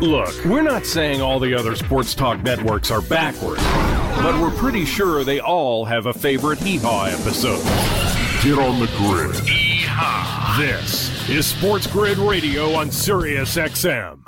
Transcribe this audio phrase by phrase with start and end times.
[0.00, 3.62] Look, we're not saying all the other sports talk networks are backwards,
[4.22, 7.62] but we're pretty sure they all have a favorite Hee Haw episode.
[8.44, 9.34] Get on the grid.
[9.44, 10.56] Hee-haw.
[10.60, 14.20] This is Sports Grid Radio on Sirius XM.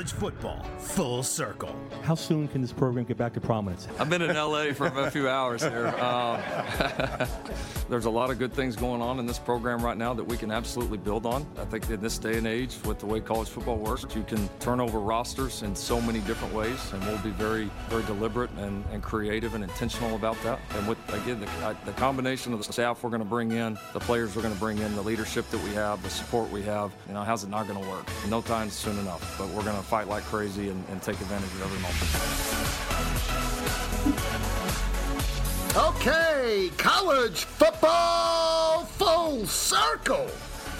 [0.00, 1.76] College football, full circle.
[2.00, 3.86] How soon can this program get back to prominence?
[3.98, 5.88] I've been in LA for a few hours here.
[6.00, 6.40] Um,
[7.90, 10.36] there's a lot of good things going on in this program right now that we
[10.36, 11.44] can absolutely build on.
[11.58, 14.48] I think in this day and age, with the way college football works, you can
[14.60, 18.84] turn over rosters in so many different ways, and we'll be very, very deliberate and,
[18.92, 20.58] and creative and intentional about that.
[20.76, 24.00] And with again, the, the combination of the staff we're going to bring in, the
[24.00, 26.92] players we're going to bring in, the leadership that we have, the support we have,
[27.08, 28.06] you know, how's it not going to work?
[28.28, 31.50] No time soon enough, but we're going to fight like crazy and, and take advantage
[31.50, 31.98] of every moment.
[35.96, 40.28] Okay, college football full circle.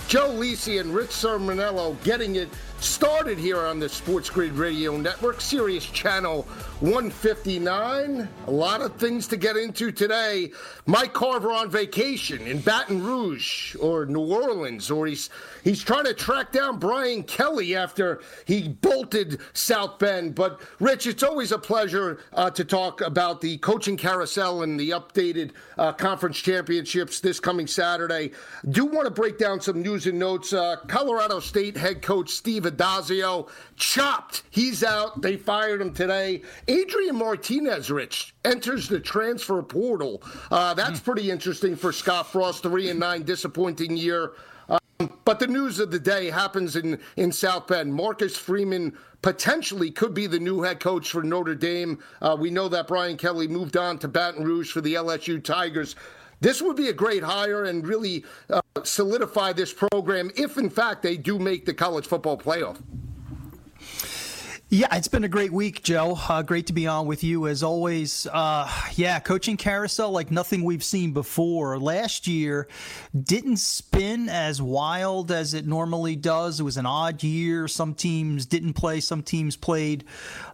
[0.06, 2.50] Joe Lisi and Rich Cirminiello getting it
[2.80, 6.42] started here on the Sports Grid Radio Network, Sirius Channel
[6.80, 8.28] 159.
[8.46, 10.50] A lot of things to get into today.
[10.86, 15.28] Mike Carver on vacation in Baton Rouge or New Orleans, or he's
[15.62, 20.34] he's trying to track down Brian Kelly after he bolted South Bend.
[20.34, 24.90] But Rich, it's always a pleasure uh, to talk about the coaching carousel and the
[24.90, 28.30] updated uh, conference championships this coming Saturday.
[28.70, 30.54] Do want to break down some news and notes.
[30.54, 34.42] Uh, Colorado State head coach Steve Addazio chopped.
[34.50, 35.20] He's out.
[35.22, 36.42] They fired him today.
[36.68, 40.22] Adrian Martinez, Rich, enters the transfer portal.
[40.50, 42.62] Uh, that's pretty interesting for Scott Frost.
[42.62, 44.32] Three and nine, disappointing year.
[44.68, 44.78] Um,
[45.24, 47.92] but the news of the day happens in, in South Bend.
[47.94, 51.98] Marcus Freeman potentially could be the new head coach for Notre Dame.
[52.22, 55.96] Uh, we know that Brian Kelly moved on to Baton Rouge for the LSU Tigers.
[56.40, 61.02] This would be a great hire and really uh, solidify this program if, in fact,
[61.02, 62.78] they do make the college football playoff.
[64.72, 66.16] Yeah, it's been a great week, Joe.
[66.28, 68.28] Uh, great to be on with you as always.
[68.32, 71.76] Uh, yeah, coaching carousel like nothing we've seen before.
[71.76, 72.68] Last year
[73.20, 76.60] didn't spin as wild as it normally does.
[76.60, 77.66] It was an odd year.
[77.66, 80.04] Some teams didn't play, some teams played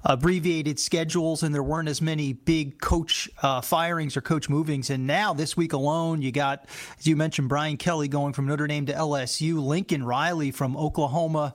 [0.03, 4.89] abbreviated schedules, and there weren't as many big coach uh, firings or coach movings.
[4.89, 6.65] And now, this week alone, you got,
[6.99, 11.53] as you mentioned, Brian Kelly going from Notre Dame to LSU, Lincoln Riley from Oklahoma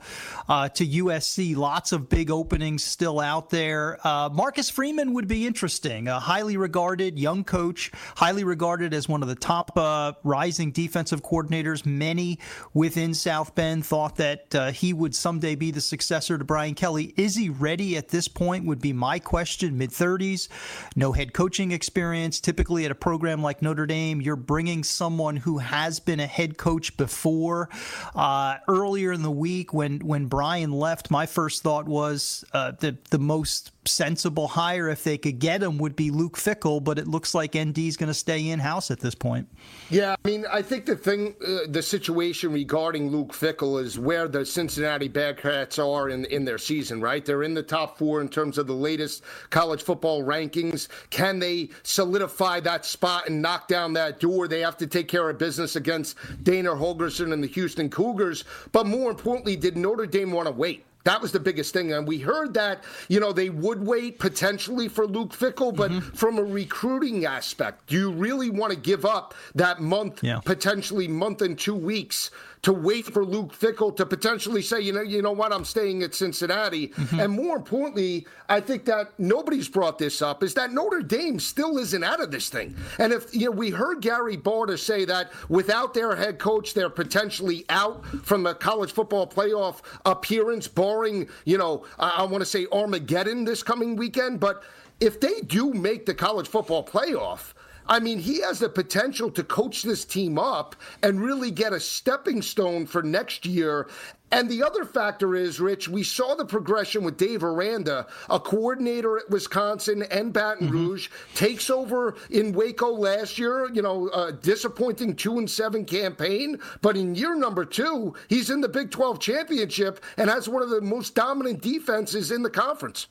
[0.47, 1.55] uh, to USC.
[1.55, 3.97] Lots of big open openings still out there.
[4.05, 6.09] Uh, Marcus Freeman would be interesting.
[6.09, 11.23] A highly regarded young coach, highly regarded as one of the top uh, rising defensive
[11.23, 11.85] coordinators.
[11.85, 12.39] Many
[12.73, 17.13] within South Bend thought that uh, he would someday be the successor to Brian Kelly.
[17.15, 18.65] Is he ready at this point?
[18.65, 19.77] Would be my question.
[19.77, 20.49] Mid 30s,
[20.93, 22.41] no head coaching experience.
[22.41, 26.57] Typically, at a program like Notre Dame, you're bringing someone who has been a head
[26.57, 27.69] coach before.
[28.13, 32.97] Uh, earlier in the week, when when Brian left, my first thought was uh, the
[33.09, 36.83] the most sensible hire if they could get him would be Luke Fickell.
[36.83, 39.47] but it looks like ND is going to stay in house at this point.
[39.89, 44.27] Yeah, I mean, I think the thing, uh, the situation regarding Luke Fickell is where
[44.27, 47.01] the Cincinnati Bearcats are in in their season.
[47.01, 50.87] Right, they're in the top four in terms of the latest college football rankings.
[51.09, 54.47] Can they solidify that spot and knock down that door?
[54.47, 58.43] They have to take care of business against Dana Holgorsen and the Houston Cougars.
[58.71, 60.85] But more importantly, did Notre Dame want to wait?
[61.03, 61.93] That was the biggest thing.
[61.93, 66.15] And we heard that, you know, they would wait potentially for Luke Fickell, but mm-hmm.
[66.15, 70.39] from a recruiting aspect, do you really want to give up that month, yeah.
[70.43, 72.31] potentially month and two weeks
[72.63, 76.03] to wait for Luke Fickell to potentially say, you know, you know what, I'm staying
[76.03, 76.89] at Cincinnati.
[76.89, 77.19] Mm-hmm.
[77.19, 81.79] And more importantly, I think that nobody's brought this up is that Notre Dame still
[81.79, 82.75] isn't out of this thing.
[82.99, 86.89] And if you know, we heard Gary Barta say that without their head coach, they're
[86.89, 92.45] potentially out from the college football playoff appearance, barring, you know, I, I want to
[92.45, 94.39] say Armageddon this coming weekend.
[94.39, 94.63] But
[94.99, 97.53] if they do make the college football playoff,
[97.87, 101.79] I mean, he has the potential to coach this team up and really get a
[101.79, 103.87] stepping stone for next year.
[104.33, 109.17] And the other factor is, Rich, we saw the progression with Dave Aranda, a coordinator
[109.17, 110.87] at Wisconsin and Baton mm-hmm.
[110.87, 116.59] Rouge, takes over in Waco last year, you know, a disappointing 2 and 7 campaign.
[116.81, 120.69] But in year number two, he's in the Big 12 championship and has one of
[120.69, 123.07] the most dominant defenses in the conference.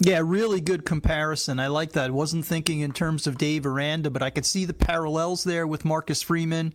[0.00, 1.60] Yeah, really good comparison.
[1.60, 2.06] I like that.
[2.06, 5.68] I wasn't thinking in terms of Dave Aranda, but I could see the parallels there
[5.68, 6.74] with Marcus Freeman,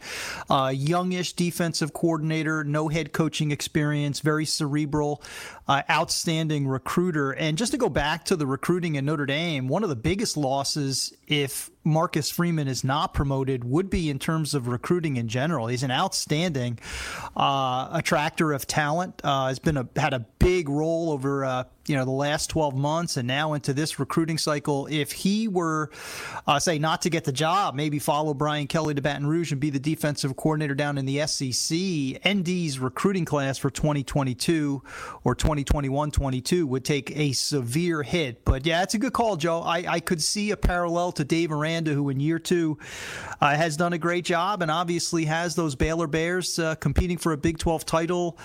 [0.50, 5.22] uh, youngish defensive coordinator, no head coaching experience, very cerebral,
[5.70, 7.32] uh, outstanding recruiter.
[7.32, 10.36] And just to go back to the recruiting in Notre Dame, one of the biggest
[10.36, 15.68] losses if Marcus Freeman is not promoted would be in terms of recruiting in general.
[15.68, 16.80] He's an outstanding
[17.38, 19.22] uh, attractor of talent.
[19.24, 22.76] Uh, has been a, had a big role over uh, you know the last 12
[22.76, 24.88] months and now into this recruiting cycle.
[24.90, 25.90] If he were
[26.46, 29.60] uh, say not to get the job, maybe follow Brian Kelly to Baton Rouge and
[29.60, 31.78] be the defensive coordinator down in the SEC.
[32.26, 34.84] ND's recruiting class for 2022
[35.24, 35.34] or
[35.64, 38.44] 2021-22 would take a severe hit.
[38.46, 39.62] But yeah, it's a good call, Joe.
[39.62, 42.78] I, I could see a parallel to Dave Aranda, who in year two
[43.42, 47.32] uh, has done a great job and obviously has those Baylor Bears uh, competing for
[47.34, 48.38] a Big 12 title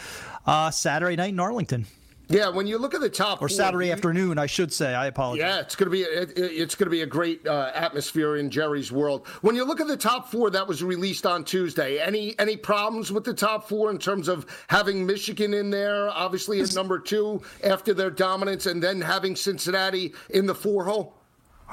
[0.47, 1.87] uh, Saturday night in Arlington.
[2.29, 4.94] Yeah, when you look at the top or Saturday afternoon, I should say.
[4.94, 5.43] I apologize.
[5.43, 8.50] Yeah, it's going to be it, it's going to be a great uh, atmosphere in
[8.50, 9.26] Jerry's world.
[9.43, 13.12] When you look at the top four that was released on Tuesday, any any problems
[13.12, 17.43] with the top four in terms of having Michigan in there, obviously at number two
[17.62, 21.15] after their dominance, and then having Cincinnati in the four hole?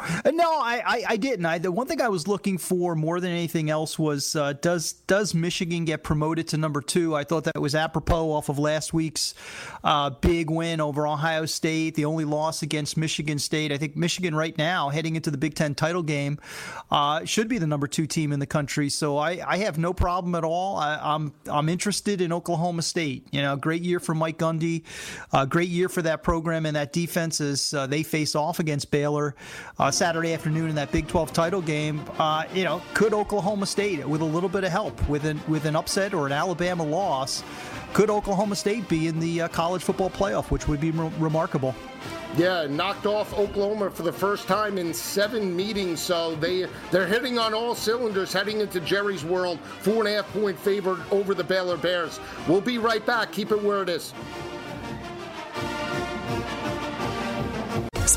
[0.32, 1.46] No, I, I, I, didn't.
[1.46, 4.94] I, the one thing I was looking for more than anything else was uh, does
[4.94, 7.16] does Michigan get promoted to number two?
[7.16, 9.34] I thought that was apropos off of last week's
[9.84, 13.72] uh, big win over Ohio State, the only loss against Michigan State.
[13.72, 16.40] I think Michigan right now, heading into the Big Ten title game,
[16.90, 18.90] uh, should be the number two team in the country.
[18.90, 20.78] So I, I have no problem at all.
[20.78, 23.28] I, am I'm, I'm interested in Oklahoma State.
[23.32, 24.84] You know, great year for Mike Gundy,
[25.34, 28.92] uh, great year for that program and that defense as uh, they face off against
[28.92, 29.36] Baylor
[29.78, 32.02] uh, Saturday afternoon in that Big 12 title game.
[32.18, 35.66] Uh, you know, could Oklahoma State, with a little bit of help, with an with
[35.66, 37.44] an upset or an Alabama loss,
[37.94, 41.76] could Oklahoma State be in the uh, college football playoff, which would be re- remarkable?
[42.38, 46.00] Yeah, knocked off Oklahoma for the first time in seven meetings.
[46.00, 49.60] So they they're hitting on all cylinders heading into Jerry's world.
[49.60, 52.20] Four and a half point favorite over the Baylor Bears.
[52.48, 53.34] We'll be right back.
[53.34, 54.14] Keep it where it is.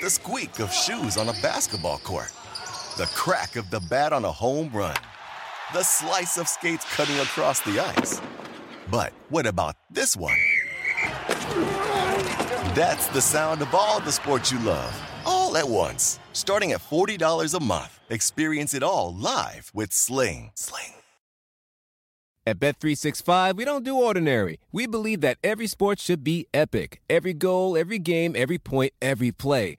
[0.00, 2.30] the squeak of shoes on a basketball court,
[2.98, 4.96] the crack of the bat on a home run,
[5.72, 8.20] the slice of skates cutting across the ice.
[8.90, 10.36] But what about this one?
[12.74, 14.94] That's the sound of all the sports you love,
[15.24, 16.20] all at once.
[16.32, 20.52] Starting at $40 a month, experience it all live with Sling.
[20.54, 20.92] Sling.
[22.48, 24.60] At Bet365, we don't do ordinary.
[24.70, 27.00] We believe that every sport should be epic.
[27.10, 29.78] Every goal, every game, every point, every play.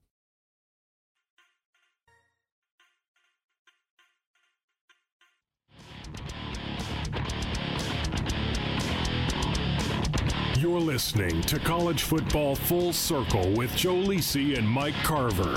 [10.61, 15.55] You're listening to College Football Full Circle with Joe Lisi and Mike Carver.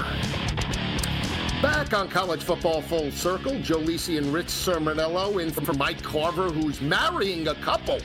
[1.61, 6.49] Back on College Football Full Circle, Joe Lisi and Rich Cirminiello in for Mike Carver,
[6.49, 7.99] who's marrying a couple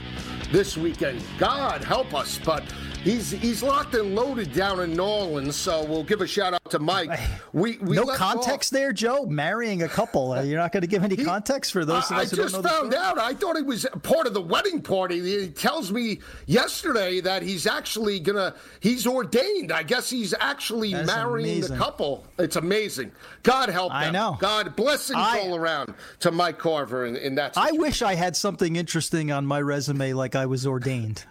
[0.52, 1.24] this weekend.
[1.38, 2.66] God help us, but
[3.04, 5.56] he's he's locked and loaded down in New Orleans.
[5.56, 7.20] So we'll give a shout out to Mike.
[7.54, 8.80] We, we no context off.
[8.80, 9.26] there, Joe.
[9.26, 10.34] Marrying a couple.
[10.34, 12.44] Uh, you're not going to give any he, context for those of us I who
[12.44, 12.60] don't know.
[12.60, 13.18] I just found out.
[13.18, 15.20] I thought he was part of the wedding party.
[15.22, 18.56] He tells me yesterday that he's actually gonna.
[18.80, 19.72] He's ordained.
[19.72, 21.78] I guess he's actually marrying amazing.
[21.78, 22.26] the couple.
[22.38, 23.12] It's amazing.
[23.44, 23.98] God help them.
[23.98, 24.38] I know.
[24.40, 27.56] God blessings I, all around to Mike Carver in, in that.
[27.56, 27.78] Situation.
[27.78, 31.26] I wish I had something interesting on my resume like I was ordained.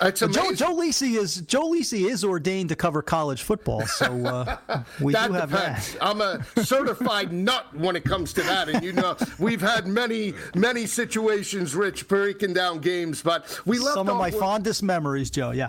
[0.00, 4.58] It's Joe, Joe Lisi is Joe Lisi is ordained to cover college football, so uh,
[5.00, 5.94] we that do have depends.
[5.94, 6.04] that.
[6.04, 10.34] I'm a certified nut when it comes to that, and you know we've had many
[10.54, 15.30] many situations, Rich, breaking down games, but we left some of my with, fondest memories,
[15.30, 15.52] Joe.
[15.52, 15.68] Yeah,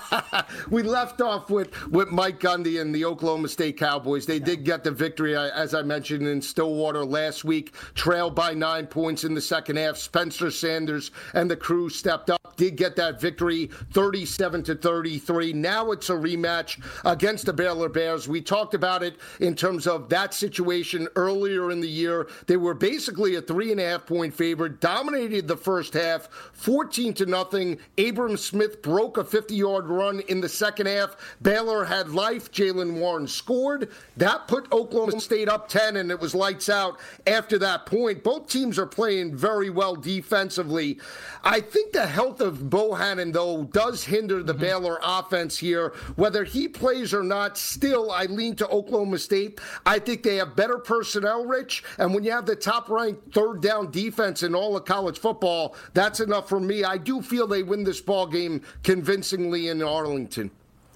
[0.70, 4.26] we left off with with Mike Gundy and the Oklahoma State Cowboys.
[4.26, 4.44] They yeah.
[4.44, 9.22] did get the victory, as I mentioned in Stillwater last week, trailed by nine points
[9.22, 9.96] in the second half.
[9.96, 13.51] Spencer Sanders and the crew stepped up, did get that victory
[13.92, 15.52] 37 to 33.
[15.52, 18.28] Now it's a rematch against the Baylor Bears.
[18.28, 22.28] We talked about it in terms of that situation earlier in the year.
[22.46, 27.14] They were basically a three and a half point favorite, dominated the first half, 14
[27.14, 27.78] to nothing.
[27.98, 31.16] Abram Smith broke a 50 yard run in the second half.
[31.42, 32.50] Baylor had life.
[32.52, 33.90] Jaylen Warren scored.
[34.16, 38.22] That put Oklahoma State up 10, and it was lights out after that point.
[38.22, 40.98] Both teams are playing very well defensively.
[41.44, 44.62] I think the health of Bohanon, though, though, does hinder the mm-hmm.
[44.62, 45.88] Baylor offense here.
[46.16, 49.60] Whether he plays or not, still, I lean to Oklahoma State.
[49.84, 51.84] I think they have better personnel, Rich.
[51.98, 55.74] And when you have the top ranked third down defense in all of college football,
[55.94, 56.84] that's enough for me.
[56.84, 60.50] I do feel they win this ball game convincingly in Arlington.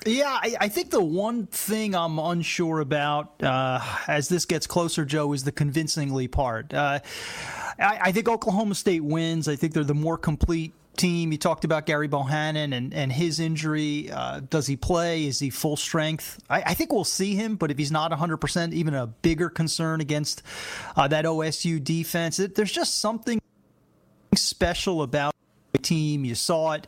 [0.04, 5.04] Yeah, I, I, think the one thing I'm unsure about uh, as this gets closer,
[5.04, 6.72] Joe, is the convincingly part.
[6.72, 7.00] Uh,
[7.78, 9.48] I, I, think Oklahoma State wins.
[9.48, 11.32] I think they're the more complete team.
[11.32, 14.10] You talked about Gerry Bohanon and, and his injury.
[14.10, 15.26] Uh, does he play?
[15.26, 16.42] Is he full strength?
[16.50, 20.00] I, I, think we'll see him, but if he's not 100%, even a bigger concern
[20.00, 20.42] against
[20.96, 22.38] uh, that OSU defense.
[22.38, 23.40] It, there's just something
[24.34, 25.34] special about
[25.72, 26.24] the team.
[26.24, 26.86] You saw it.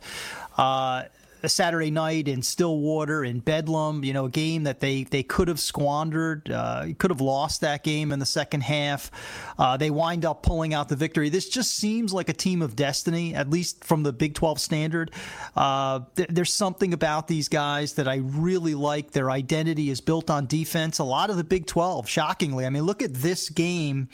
[0.57, 1.03] Uh,
[1.43, 5.47] a Saturday night in Stillwater in Bedlam, you know, a game that they, they could
[5.47, 9.09] have squandered, uh, could have lost that game in the second half.
[9.57, 11.29] Uh, they wind up pulling out the victory.
[11.29, 15.11] This just seems like a team of destiny, at least from the Big 12 standard.
[15.55, 19.11] Uh, th- there's something about these guys that I really like.
[19.11, 20.99] Their identity is built on defense.
[20.99, 22.65] A lot of the Big 12, shockingly.
[22.65, 24.09] I mean, look at this game.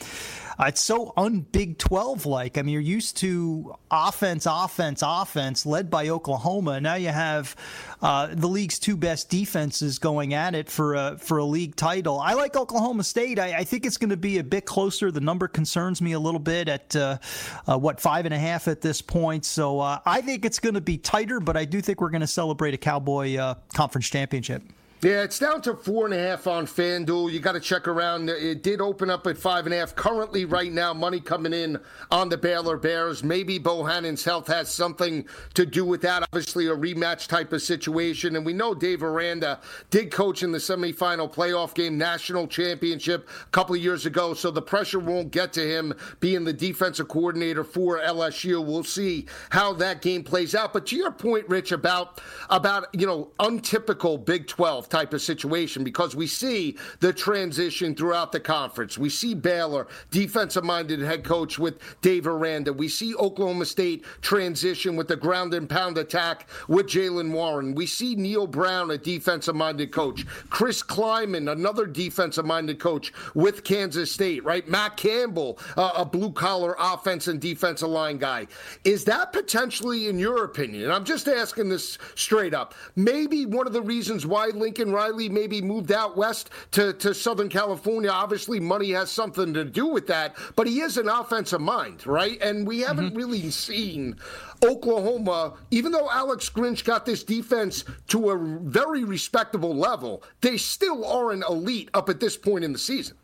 [0.58, 2.56] Uh, it's so un Big 12 like.
[2.56, 6.80] I mean, you're used to offense, offense, offense led by Oklahoma.
[6.80, 7.56] Now you have
[8.00, 12.20] uh, the league's two best defenses going at it for a, for a league title.
[12.20, 13.38] I like Oklahoma State.
[13.38, 15.10] I, I think it's going to be a bit closer.
[15.10, 17.18] The number concerns me a little bit at uh,
[17.66, 19.44] uh what, five and a half at this point.
[19.44, 22.20] So uh, I think it's going to be tighter, but I do think we're going
[22.20, 24.62] to celebrate a Cowboy uh, Conference Championship.
[25.02, 27.30] Yeah, it's down to four and a half on FanDuel.
[27.30, 28.30] You got to check around.
[28.30, 29.94] It did open up at five and a half.
[29.94, 31.78] Currently, right now, money coming in
[32.10, 33.22] on the Baylor Bears.
[33.22, 36.22] Maybe Bohanon's health has something to do with that.
[36.22, 38.36] Obviously, a rematch type of situation.
[38.36, 39.60] And we know Dave Aranda
[39.90, 44.32] did coach in the semifinal playoff game, national championship a couple of years ago.
[44.32, 48.64] So the pressure won't get to him being the defensive coordinator for LSU.
[48.64, 50.72] We'll see how that game plays out.
[50.72, 55.84] But to your point, Rich, about about you know untypical Big Twelve type of situation
[55.84, 58.98] because we see the transition throughout the conference.
[58.98, 62.72] We see Baylor, defensive minded head coach with Dave Aranda.
[62.72, 67.74] We see Oklahoma State transition with the ground and pound attack with Jaylen Warren.
[67.74, 70.26] We see Neal Brown, a defensive minded coach.
[70.50, 74.66] Chris Klieman, another defensive minded coach with Kansas State, right?
[74.68, 78.46] Matt Campbell, uh, a blue collar offense and defensive line guy.
[78.84, 83.66] Is that potentially, in your opinion, and I'm just asking this straight up, maybe one
[83.66, 88.10] of the reasons why Lincoln Lincoln Riley maybe moved out west to, to Southern California.
[88.10, 92.38] Obviously, money has something to do with that, but he is an offensive mind, right?
[92.42, 93.16] And we haven't mm-hmm.
[93.16, 94.16] really seen
[94.62, 101.06] Oklahoma, even though Alex Grinch got this defense to a very respectable level, they still
[101.06, 103.16] are an elite up at this point in the season.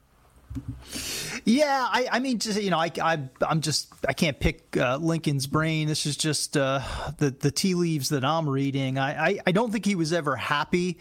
[1.44, 3.18] Yeah, I, I mean, just you know, I, I
[3.48, 5.88] am just I can't pick uh, Lincoln's brain.
[5.88, 6.80] This is just uh,
[7.18, 8.96] the the tea leaves that I'm reading.
[8.96, 10.98] I, I, I don't think he was ever happy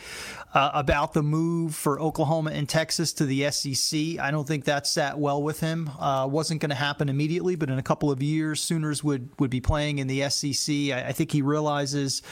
[0.53, 4.19] uh, about the move for Oklahoma and Texas to the SEC.
[4.19, 5.89] I don't think that sat well with him.
[5.99, 9.51] Uh, wasn't going to happen immediately, but in a couple of years, Sooners would would
[9.51, 10.73] be playing in the SEC.
[10.91, 12.23] I, I think he realizes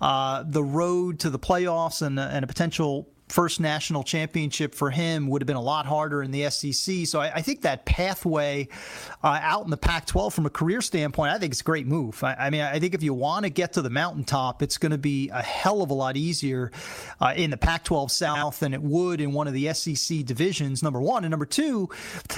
[0.00, 5.26] uh, the road to the playoffs and and a potential first national championship for him
[5.26, 7.04] would have been a lot harder in the SEC.
[7.04, 8.68] So I, I think that pathway
[9.24, 11.88] uh, out in the Pac 12 from a career standpoint, I think it's a great
[11.88, 12.22] move.
[12.22, 14.92] I, I mean, I think if you want to get to the mountaintop, it's going
[14.92, 16.70] to be a hell of a lot easier
[17.20, 20.80] uh, in the Pac 12 South than it would in one of the SEC divisions,
[20.80, 21.24] number one.
[21.24, 21.88] And number two,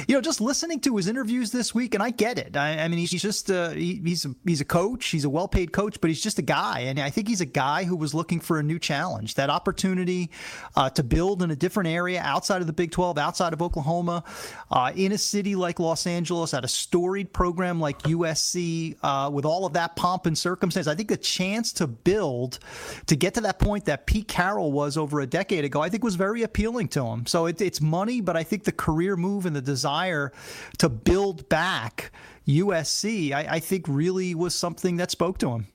[0.08, 2.56] you know, just listening to his interviews this week, and I get it.
[2.56, 5.46] I, I mean, he's just, uh, he, he's, a, he's a coach, he's a well
[5.46, 6.80] paid coach, but he's just a guy.
[6.80, 10.30] And I think he's a guy who was looking for a new challenge, that opportunity
[10.74, 14.24] uh, to build in a different area outside of the Big 12, outside of Oklahoma,
[14.70, 19.44] uh, in a city like Los Angeles, at a storied program like USC, uh, with
[19.44, 20.86] all of that pomp and circumstance.
[20.86, 22.58] I think the chance to build,
[23.06, 26.04] to get to that point that Pete Carroll was over a decade ago, I think
[26.04, 27.26] was very appealing to him.
[27.26, 30.32] So it, it's money, but I think the career move and the desire
[30.78, 32.12] to build back
[32.46, 35.66] USC, I, I think really was something that spoke to him.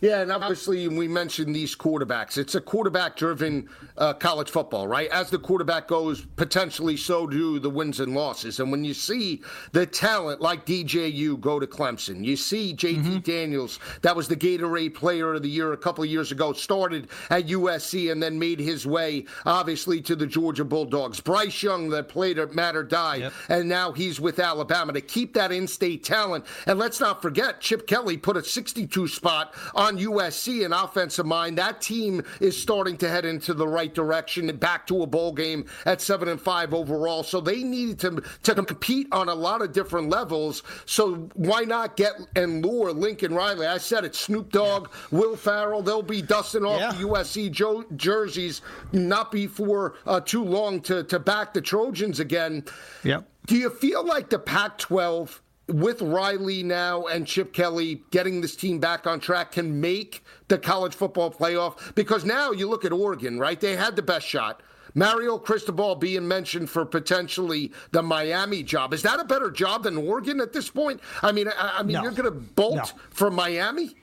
[0.00, 2.38] Yeah, and obviously we mentioned these quarterbacks.
[2.38, 5.08] It's a quarterback-driven uh, college football, right?
[5.10, 8.60] As the quarterback goes, potentially so do the wins and losses.
[8.60, 13.18] And when you see the talent like DJU go to Clemson, you see JT mm-hmm.
[13.18, 17.08] Daniels, that was the Gatorade Player of the Year a couple of years ago, started
[17.30, 21.20] at USC and then made his way, obviously, to the Georgia Bulldogs.
[21.20, 23.32] Bryce Young, that played at Mater Dei, yep.
[23.48, 26.44] and now he's with Alabama to keep that in-state talent.
[26.66, 31.58] And let's not forget, Chip Kelly put a 62 spot on USC, an offensive mind.
[31.58, 35.32] That team is starting to head into the right direction, and back to a bowl
[35.32, 37.22] game at seven and five overall.
[37.22, 40.62] So they needed to to compete on a lot of different levels.
[40.86, 43.66] So why not get and lure Lincoln Riley?
[43.66, 44.14] I said it.
[44.14, 45.18] Snoop Dogg, yeah.
[45.18, 45.82] Will Ferrell.
[45.82, 46.92] They'll be dusting off yeah.
[46.92, 52.64] the USC jo- jerseys not before uh, too long to to back the Trojans again.
[53.02, 53.28] Yep.
[53.46, 55.40] Do you feel like the Pac-12?
[55.68, 60.58] With Riley now and Chip Kelly getting this team back on track can make the
[60.58, 61.94] college football playoff?
[61.94, 63.60] Because now you look at Oregon, right?
[63.60, 64.62] They had the best shot.
[64.94, 68.94] Mario Cristobal being mentioned for potentially the Miami job.
[68.94, 71.00] Is that a better job than Oregon at this point?
[71.22, 72.02] I mean, I, I mean, no.
[72.02, 72.84] you're going to bolt no.
[73.10, 73.96] from Miami?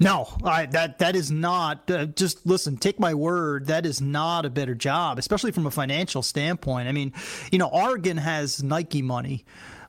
[0.00, 1.90] No, I, that that is not.
[1.90, 3.66] Uh, just listen, take my word.
[3.66, 6.88] That is not a better job, especially from a financial standpoint.
[6.88, 7.12] I mean,
[7.50, 9.44] you know, Oregon has Nike money.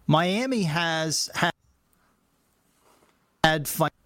[0.10, 1.54] Miami has had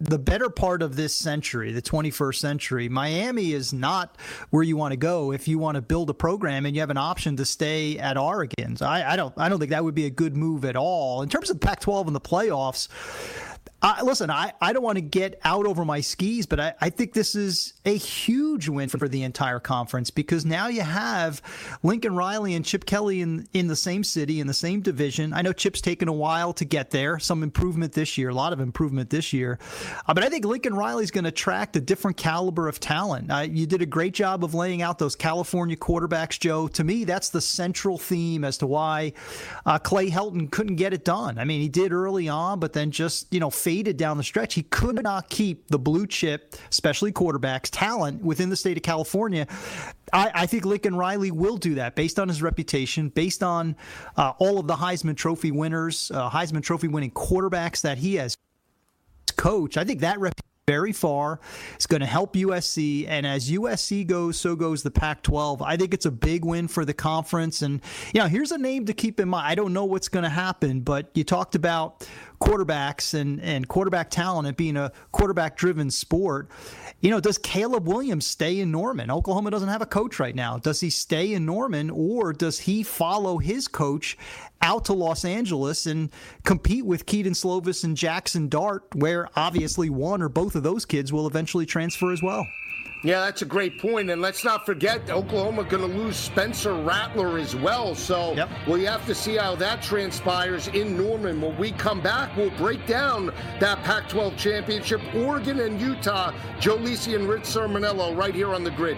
[0.01, 2.89] the better part of this century, the 21st century.
[2.89, 4.17] Miami is not
[4.49, 6.89] where you want to go if you want to build a program and you have
[6.89, 8.75] an option to stay at Oregon.
[8.75, 11.21] So I, I don't, I don't think that would be a good move at all.
[11.21, 12.89] In terms of Pac-12 and the playoffs,
[13.83, 16.89] uh, listen, I, I don't want to get out over my skis, but I, I
[16.89, 21.41] think this is a huge win for, for the entire conference because now you have
[21.83, 25.33] Lincoln Riley and Chip Kelly in, in the same city, in the same division.
[25.33, 28.53] I know Chip's taken a while to get there, some improvement this year, a lot
[28.53, 29.59] of improvement this year.
[30.07, 33.29] Uh, but I think Lincoln Riley's going to attract a different caliber of talent.
[33.29, 36.69] Uh, you did a great job of laying out those California quarterbacks, Joe.
[36.69, 39.11] To me, that's the central theme as to why
[39.65, 41.37] uh, Clay Helton couldn't get it done.
[41.37, 44.53] I mean, he did early on, but then just, you know, faded down the stretch.
[44.53, 49.47] He could not keep the blue chip, especially quarterbacks, talent within the state of California.
[50.11, 53.75] I, I think Lincoln Riley will do that based on his reputation, based on
[54.15, 58.37] uh, all of the Heisman Trophy winners, uh, Heisman Trophy winning quarterbacks that he has
[59.37, 59.77] coached.
[59.77, 61.39] I think that reputation very far.
[61.75, 63.05] It's going to help USC.
[63.07, 65.61] And as USC goes, so goes the Pac 12.
[65.61, 67.61] I think it's a big win for the conference.
[67.61, 67.81] And,
[68.13, 69.47] you know, here's a name to keep in mind.
[69.47, 72.07] I don't know what's going to happen, but you talked about
[72.43, 76.49] quarterbacks and, and quarterback talent and being a quarterback driven sport.
[76.99, 79.09] You know, does Caleb Williams stay in Norman?
[79.09, 80.57] Oklahoma doesn't have a coach right now.
[80.57, 84.17] Does he stay in Norman or does he follow his coach
[84.61, 86.09] out to Los Angeles and
[86.43, 91.11] compete with Kedon Slovis and Jackson Dart, where obviously one or both of those kids
[91.11, 92.45] will eventually transfer as well?
[93.03, 94.09] Yeah, that's a great point.
[94.09, 97.95] And let's not forget, Oklahoma going to lose Spencer Rattler as well.
[97.95, 98.49] So yep.
[98.65, 101.41] we have to see how that transpires in Norman.
[101.41, 106.31] When we come back, we'll break down that Pac 12 championship, Oregon and Utah.
[106.61, 108.97] Joe Lisi and Rich Cirminiello right here on the grid.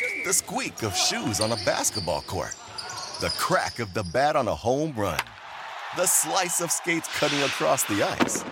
[0.23, 2.55] the squeak of shoes on a basketball court,
[3.21, 5.19] the crack of the bat on a home run.
[5.97, 8.43] the slice of skates cutting across the ice.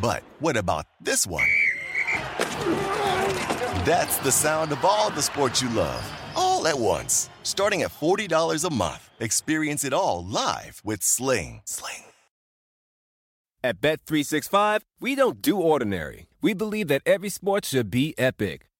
[0.00, 1.48] But what about this one?
[3.84, 6.04] That's the sound of all the sports you love,
[6.36, 7.30] all at once.
[7.42, 11.62] Starting at $40 a month, experience it all live with Sling.
[11.64, 12.04] Sling.
[13.64, 16.28] At Bet365, we don't do ordinary.
[16.40, 18.67] We believe that every sport should be epic.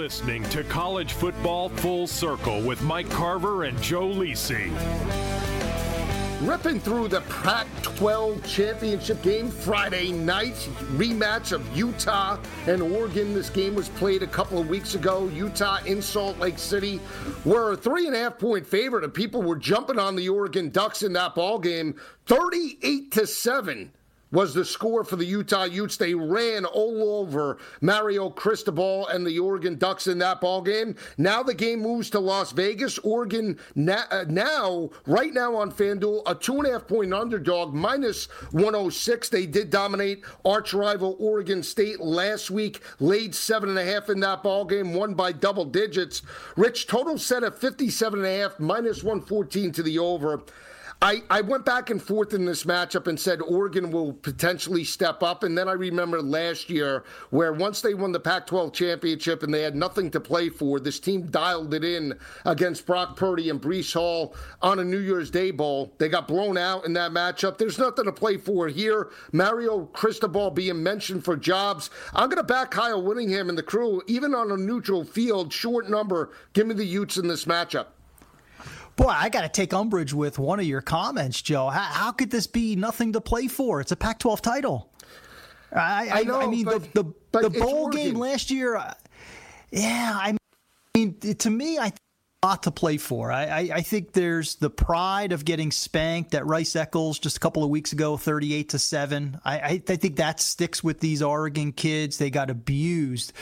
[0.00, 4.70] Listening to College Football Full Circle with Mike Carver and Joe Lisi.
[6.40, 10.54] Ripping through the Pac 12 championship game Friday night,
[10.92, 13.34] rematch of Utah and Oregon.
[13.34, 15.28] This game was played a couple of weeks ago.
[15.34, 16.98] Utah in Salt Lake City
[17.44, 20.70] were a three and a half point favorite, and people were jumping on the Oregon
[20.70, 23.92] Ducks in that ball game 38 to 7
[24.32, 25.96] was the score for the Utah Utes.
[25.96, 30.94] They ran all over Mario Cristobal and the Oregon Ducks in that ball game.
[31.18, 32.98] Now the game moves to Las Vegas.
[32.98, 37.74] Oregon now, uh, now right now on FanDuel, a two and a half point underdog,
[37.74, 39.28] minus 106.
[39.28, 44.20] They did dominate arch rival Oregon State last week, laid seven and a half in
[44.20, 46.22] that ball game, won by double digits.
[46.56, 50.42] Rich total set at 57 and a half, minus 114 to the over.
[51.02, 55.22] I, I went back and forth in this matchup and said Oregon will potentially step
[55.22, 55.44] up.
[55.44, 59.52] And then I remember last year where once they won the Pac 12 championship and
[59.52, 63.62] they had nothing to play for, this team dialed it in against Brock Purdy and
[63.62, 65.94] Breece Hall on a New Year's Day Bowl.
[65.96, 67.56] They got blown out in that matchup.
[67.56, 69.08] There's nothing to play for here.
[69.32, 71.88] Mario Cristobal being mentioned for jobs.
[72.12, 75.88] I'm going to back Kyle Whittingham and the crew, even on a neutral field, short
[75.88, 76.32] number.
[76.52, 77.86] Give me the Utes in this matchup.
[79.00, 81.70] Boy, I got to take umbrage with one of your comments, Joe.
[81.70, 83.80] How, how, could this be nothing to play for?
[83.80, 84.92] It's a Pac-12 title.
[85.72, 88.76] I, I, know, I mean, but, the the, the bowl game last year.
[88.76, 88.92] Uh,
[89.70, 90.36] yeah, I
[90.94, 91.94] mean, to me, I
[92.42, 93.30] lot to play for.
[93.30, 97.40] I, I, I, think there's the pride of getting spanked at Rice Eccles just a
[97.40, 99.38] couple of weeks ago, 38 to 7.
[99.44, 102.16] I, I, I think that sticks with these Oregon kids.
[102.16, 103.34] They got abused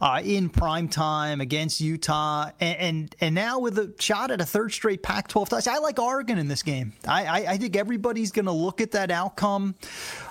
[0.00, 2.52] uh, in prime time against Utah.
[2.60, 5.72] And, and, and now with a shot at a third straight Pac 12 title.
[5.72, 6.92] I like Oregon in this game.
[7.04, 9.74] I, I, I think everybody's going to look at that outcome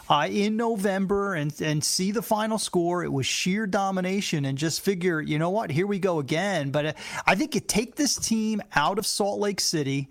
[0.09, 3.03] uh, in November and, and see the final score.
[3.03, 6.71] It was sheer domination and just figure, you know what, here we go again.
[6.71, 6.93] But uh,
[7.25, 10.09] I think you take this team out of Salt Lake City,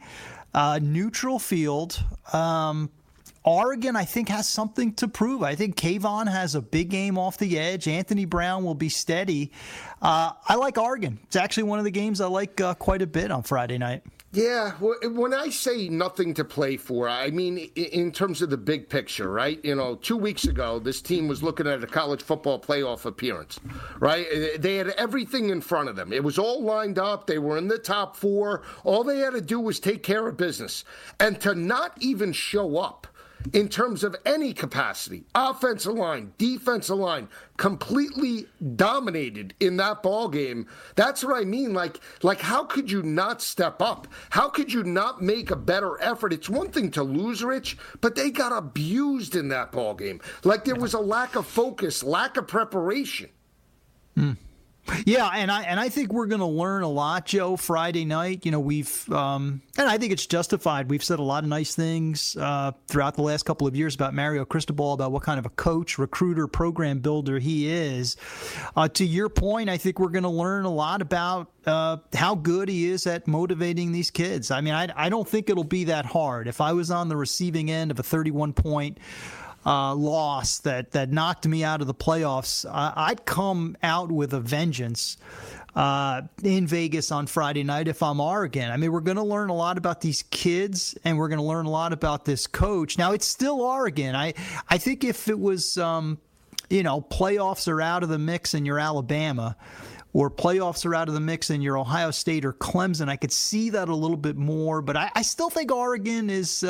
[0.52, 2.02] uh, neutral field.
[2.32, 2.90] Um,
[3.44, 5.42] Oregon, I think, has something to prove.
[5.42, 7.86] I think Kayvon has a big game off the edge.
[7.86, 9.52] Anthony Brown will be steady.
[10.00, 11.18] Uh, I like Oregon.
[11.24, 14.02] It's actually one of the games I like uh, quite a bit on Friday night.
[14.34, 18.88] Yeah, when I say nothing to play for, I mean in terms of the big
[18.88, 19.64] picture, right?
[19.64, 23.60] You know, two weeks ago, this team was looking at a college football playoff appearance,
[24.00, 24.26] right?
[24.58, 26.12] They had everything in front of them.
[26.12, 27.28] It was all lined up.
[27.28, 28.62] They were in the top four.
[28.82, 30.84] All they had to do was take care of business.
[31.20, 33.06] And to not even show up
[33.52, 35.24] in terms of any capacity.
[35.34, 40.66] Offensive line, defensive line, completely dominated in that ball game.
[40.96, 41.74] That's what I mean.
[41.74, 44.08] Like, like how could you not step up?
[44.30, 46.32] How could you not make a better effort?
[46.32, 50.20] It's one thing to lose, Rich, but they got abused in that ball game.
[50.42, 53.30] Like there was a lack of focus, lack of preparation.
[54.16, 54.32] Hmm.
[55.06, 57.56] Yeah, and I and I think we're going to learn a lot, Joe.
[57.56, 60.90] Friday night, you know, we've um, and I think it's justified.
[60.90, 64.12] We've said a lot of nice things uh, throughout the last couple of years about
[64.14, 68.16] Mario Cristobal, about what kind of a coach, recruiter, program builder he is.
[68.76, 72.34] Uh, to your point, I think we're going to learn a lot about uh, how
[72.34, 74.50] good he is at motivating these kids.
[74.50, 76.46] I mean, I, I don't think it'll be that hard.
[76.46, 78.98] If I was on the receiving end of a 31 point
[79.66, 84.32] uh, loss that that knocked me out of the playoffs, uh, I'd come out with
[84.32, 85.16] a vengeance.
[85.76, 88.70] Uh, in Vegas on Friday night if I'm Oregon.
[88.70, 91.44] I mean, we're going to learn a lot about these kids and we're going to
[91.44, 92.96] learn a lot about this coach.
[92.96, 94.14] Now, it's still Oregon.
[94.14, 94.34] I,
[94.68, 96.18] I think if it was, um,
[96.70, 99.56] you know, playoffs are out of the mix and you're Alabama,
[100.12, 103.32] or playoffs are out of the mix and you're Ohio State or Clemson, I could
[103.32, 104.80] see that a little bit more.
[104.80, 106.62] But I, I still think Oregon is.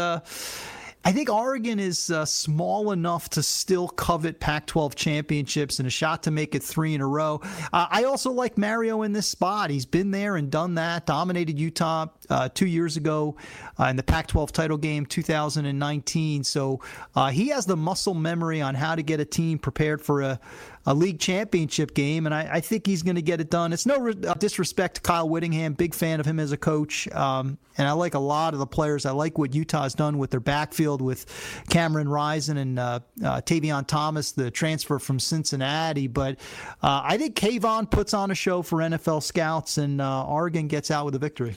[1.06, 5.90] I think Oregon is uh, small enough to still covet Pac 12 championships and a
[5.90, 7.42] shot to make it three in a row.
[7.74, 9.68] Uh, I also like Mario in this spot.
[9.68, 13.36] He's been there and done that, dominated Utah uh, two years ago
[13.78, 16.42] uh, in the Pac 12 title game 2019.
[16.42, 16.80] So
[17.14, 20.40] uh, he has the muscle memory on how to get a team prepared for a
[20.86, 23.72] a league championship game, and I, I think he's going to get it done.
[23.72, 27.08] It's no re- uh, disrespect to Kyle Whittingham, big fan of him as a coach,
[27.08, 29.06] um, and I like a lot of the players.
[29.06, 31.26] I like what Utah's done with their backfield with
[31.70, 36.06] Cameron Rising and uh, uh, Tavion Thomas, the transfer from Cincinnati.
[36.06, 36.38] But
[36.82, 40.90] uh, I think Kayvon puts on a show for NFL scouts, and uh, Oregon gets
[40.90, 41.56] out with a victory.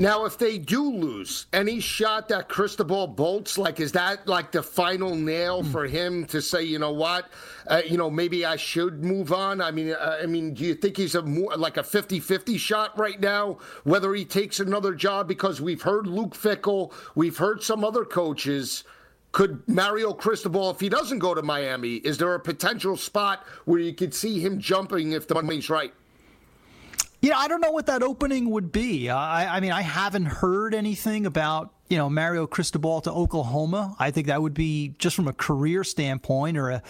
[0.00, 4.62] Now, if they do lose, any shot that Cristobal bolts, like, is that like the
[4.62, 7.28] final nail for him to say, you know what,
[7.66, 9.60] uh, you know, maybe I should move on?
[9.60, 12.98] I mean, uh, I mean, do you think he's a more like a 50-50 shot
[12.98, 15.28] right now, whether he takes another job?
[15.28, 18.84] Because we've heard Luke Fickell, we've heard some other coaches.
[19.32, 23.80] Could Mario Cristobal, if he doesn't go to Miami, is there a potential spot where
[23.80, 25.92] you could see him jumping if the money's right?
[27.22, 29.10] Yeah, I don't know what that opening would be.
[29.10, 33.94] I, I mean, I haven't heard anything about you know Mario Cristobal to Oklahoma.
[33.98, 36.82] I think that would be just from a career standpoint or a,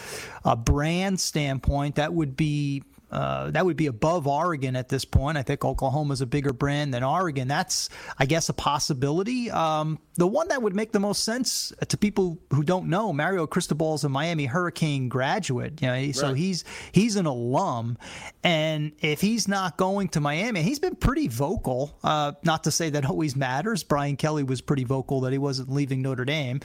[0.45, 1.97] a brand standpoint.
[1.97, 5.37] That would be uh, that would be above Oregon at this point.
[5.37, 7.49] I think Oklahoma's a bigger brand than Oregon.
[7.49, 9.51] That's, I guess, a possibility.
[9.51, 13.47] Um, the one that would make the most sense to people who don't know, Mario
[13.47, 15.81] Cristobal is a Miami Hurricane graduate.
[15.81, 16.15] You know, right.
[16.15, 17.97] so he's he's an alum,
[18.45, 21.99] and if he's not going to Miami, he's been pretty vocal.
[22.05, 23.83] Uh, not to say that always matters.
[23.83, 26.61] Brian Kelly was pretty vocal that he wasn't leaving Notre Dame,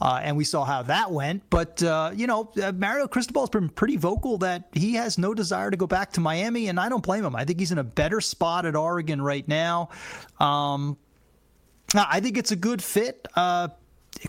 [0.00, 1.48] uh, and we saw how that went.
[1.50, 5.70] But uh, you know, uh, Mario Cristobal's been pretty vocal that he has no desire
[5.70, 7.34] to go back to Miami, and I don't blame him.
[7.34, 9.90] I think he's in a better spot at Oregon right now.
[10.38, 10.96] Um,
[11.94, 13.26] I think it's a good fit.
[13.34, 13.68] Uh,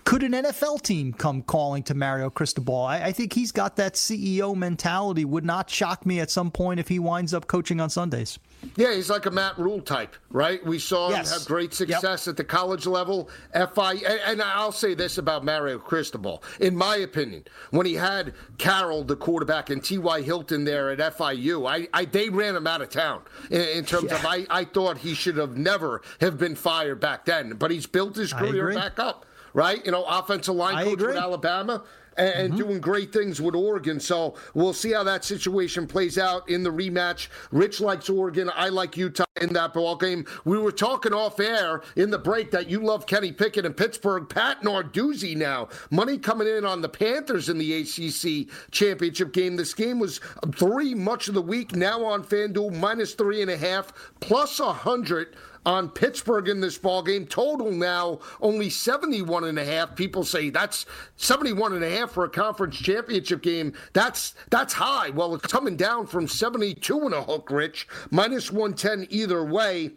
[0.03, 2.83] could an NFL team come calling to Mario Cristobal?
[2.83, 5.25] I, I, think he's got that CEO mentality.
[5.25, 8.37] Would not shock me at some point if he winds up coaching on Sundays.
[8.75, 10.63] Yeah, he's like a Matt Rhule type, right?
[10.65, 11.31] We saw yes.
[11.31, 12.33] him have great success yep.
[12.33, 13.29] at the college level.
[13.53, 13.93] FI,
[14.25, 16.43] and I'll say this about Mario Cristobal.
[16.59, 20.21] In my opinion, when he had Carroll, the quarterback, and T.Y.
[20.21, 24.11] Hilton there at FIU, I, I they ran him out of town in, in terms
[24.11, 24.17] yeah.
[24.17, 27.51] of I, I thought he should have never have been fired back then.
[27.51, 29.83] But he's built his career back up right?
[29.85, 31.07] You know, offensive line I coach agree.
[31.07, 31.83] with Alabama
[32.19, 32.57] and, mm-hmm.
[32.57, 33.99] doing great things with Oregon.
[33.99, 37.29] So we'll see how that situation plays out in the rematch.
[37.51, 38.51] Rich likes Oregon.
[38.53, 40.25] I like Utah in that ball game.
[40.43, 44.27] We were talking off air in the break that you love Kenny Pickett in Pittsburgh.
[44.27, 45.69] Pat Narduzzi now.
[45.89, 49.55] Money coming in on the Panthers in the ACC championship game.
[49.55, 50.19] This game was
[50.55, 51.75] three much of the week.
[51.75, 56.77] Now on FanDuel, minus three and a half, plus a hundred on Pittsburgh in this
[56.77, 57.25] ball game.
[57.25, 59.95] Total now only 71 and a half.
[59.95, 60.85] People say that's
[61.17, 63.73] 71 and a half for a conference championship game.
[63.93, 65.09] That's that's high.
[65.09, 67.87] Well, it's coming down from 72 and a hook, Rich.
[68.11, 69.91] Minus 110 either way.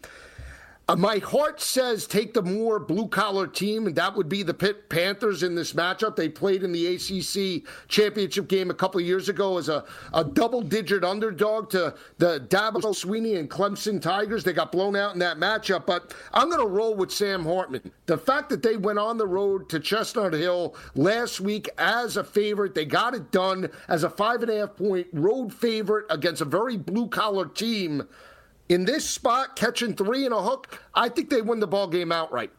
[0.88, 4.52] Uh, my heart says take the more blue collar team, and that would be the
[4.52, 6.16] Pitt Panthers in this matchup.
[6.16, 10.60] They played in the ACC championship game a couple years ago as a, a double
[10.60, 14.42] digit underdog to the Dabo Swinney and Clemson Tigers.
[14.42, 17.92] They got blown out in that matchup, but I'm going to roll with Sam Hartman.
[18.06, 22.24] The fact that they went on the road to Chestnut Hill last week as a
[22.24, 26.42] favorite, they got it done as a five and a half point road favorite against
[26.42, 28.08] a very blue collar team
[28.72, 32.10] in this spot, catching three in a hook, I think they win the ball game
[32.10, 32.50] outright.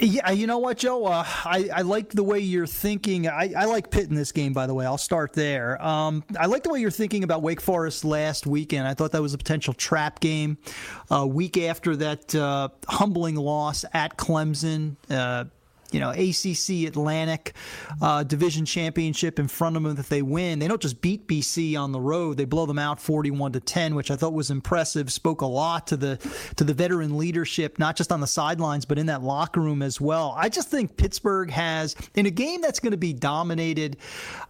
[0.00, 1.04] Yeah, you know what, Joe?
[1.04, 3.28] Uh, I, I like the way you're thinking.
[3.28, 4.84] I, I like Pitt in this game, by the way.
[4.84, 5.80] I'll start there.
[5.84, 8.88] Um, I like the way you're thinking about Wake Forest last weekend.
[8.88, 10.58] I thought that was a potential trap game.
[11.10, 14.96] A uh, week after that uh, humbling loss at Clemson.
[15.92, 17.54] You know ACC Atlantic
[18.00, 20.58] uh, Division Championship in front of them that they win.
[20.58, 23.94] They don't just beat BC on the road; they blow them out forty-one to ten,
[23.94, 25.12] which I thought was impressive.
[25.12, 26.18] Spoke a lot to the
[26.56, 30.00] to the veteran leadership, not just on the sidelines but in that locker room as
[30.00, 30.34] well.
[30.36, 33.96] I just think Pittsburgh has in a game that's going to be dominated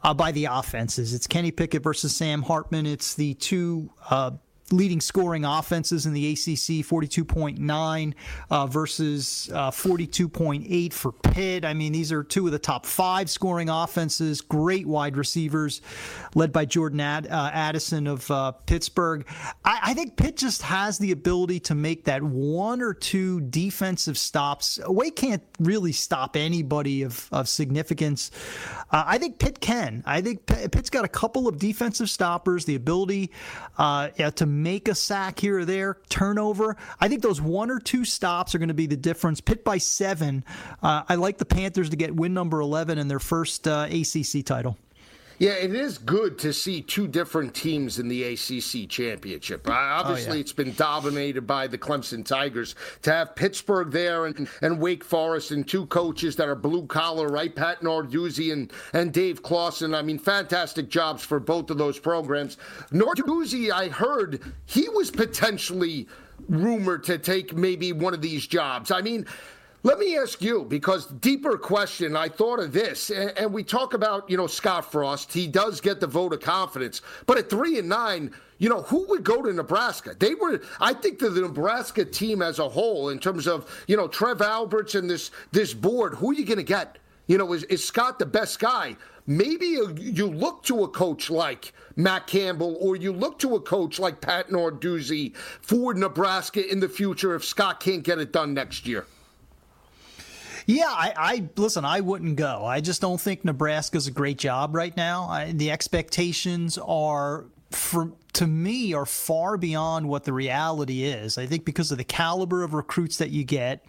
[0.03, 1.15] uh, by the offenses.
[1.15, 2.87] It's Kenny Pickett versus Sam Hartman.
[2.87, 3.91] It's the two.
[4.09, 4.33] Uh,
[4.71, 8.15] leading scoring offenses in the ACC, 42.9
[8.51, 11.65] uh, versus uh, 42.8 for Pitt.
[11.65, 14.41] I mean, these are two of the top five scoring offenses.
[14.41, 15.83] Great wide receivers,
[16.35, 19.27] led by Jordan Ad- uh, Addison of uh, Pittsburgh.
[19.65, 24.17] I-, I think Pitt just has the ability to make that one or two defensive
[24.17, 24.79] stops.
[24.87, 28.31] Wake can't really stop anybody of, of significance.
[28.91, 30.03] Uh, I think Pitt can.
[30.07, 33.31] I think Pitt's got a couple of defensive stoppers, the ability
[33.79, 36.77] uh, to make a sack here or there, turnover.
[37.01, 39.41] I think those one or two stops are going to be the difference.
[39.41, 40.45] Pit by seven.
[40.83, 44.45] Uh, I like the Panthers to get win number 11 in their first uh, ACC
[44.45, 44.77] title.
[45.39, 49.69] Yeah, it is good to see two different teams in the ACC championship.
[49.69, 50.41] Obviously, oh, yeah.
[50.41, 52.75] it's been dominated by the Clemson Tigers.
[53.03, 57.29] To have Pittsburgh there and, and Wake Forest and two coaches that are blue collar,
[57.29, 57.55] right?
[57.55, 59.95] Pat Narduzzi and, and Dave Clawson.
[59.95, 62.57] I mean, fantastic jobs for both of those programs.
[62.91, 66.07] Narduzzi, I heard he was potentially
[66.49, 68.91] rumored to take maybe one of these jobs.
[68.91, 69.27] I mean,
[69.85, 73.95] let me ask you, because deeper question, I thought of this, and, and, we talk
[73.95, 75.33] about, you know, Scott Frost.
[75.33, 79.05] He does get the vote of confidence, but at three and nine, you know, who
[79.09, 80.15] would go to Nebraska?
[80.17, 84.07] They were, I think, the Nebraska team as a whole, in terms of, you know,
[84.07, 86.99] Trev Alberts and this this board, who are you going to get?
[87.27, 88.97] You know, is, is Scott the best guy?
[89.27, 93.99] Maybe you look to a coach like Matt Campbell, or you look to a coach
[93.99, 98.87] like Pat Narduzzi for Nebraska in the future if Scott can't get it done next
[98.87, 99.07] year.
[100.67, 101.85] Yeah, I, I, listen.
[101.85, 102.65] I wouldn't go.
[102.65, 105.25] I just don't think Nebraska's a great job right now.
[105.29, 111.37] I, the expectations are for to me are far beyond what the reality is.
[111.37, 113.85] I think because of the caliber of recruits that you get,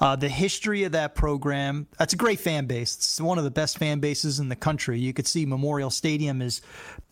[0.00, 2.96] uh, the history of that program, that's a great fan base.
[2.96, 4.98] It's one of the best fan bases in the country.
[4.98, 6.62] You could see Memorial Stadium is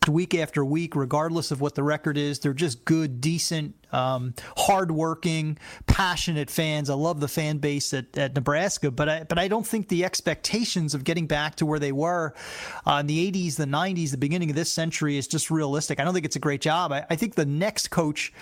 [0.07, 2.39] week after week, regardless of what the record is.
[2.39, 5.57] They're just good, decent, um, hardworking,
[5.87, 6.89] passionate fans.
[6.89, 10.03] I love the fan base at, at Nebraska, but I, but I don't think the
[10.03, 12.33] expectations of getting back to where they were
[12.85, 15.99] uh, in the 80s, the 90s, the beginning of this century is just realistic.
[15.99, 16.91] I don't think it's a great job.
[16.91, 18.33] I, I think the next coach,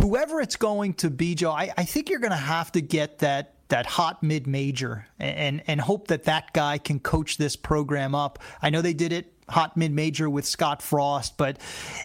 [0.00, 3.18] whoever it's going to be, Joe, I, I think you're going to have to get
[3.18, 8.14] that that hot mid major and and hope that that guy can coach this program
[8.14, 8.38] up.
[8.60, 11.58] I know they did it hot mid major with Scott Frost, but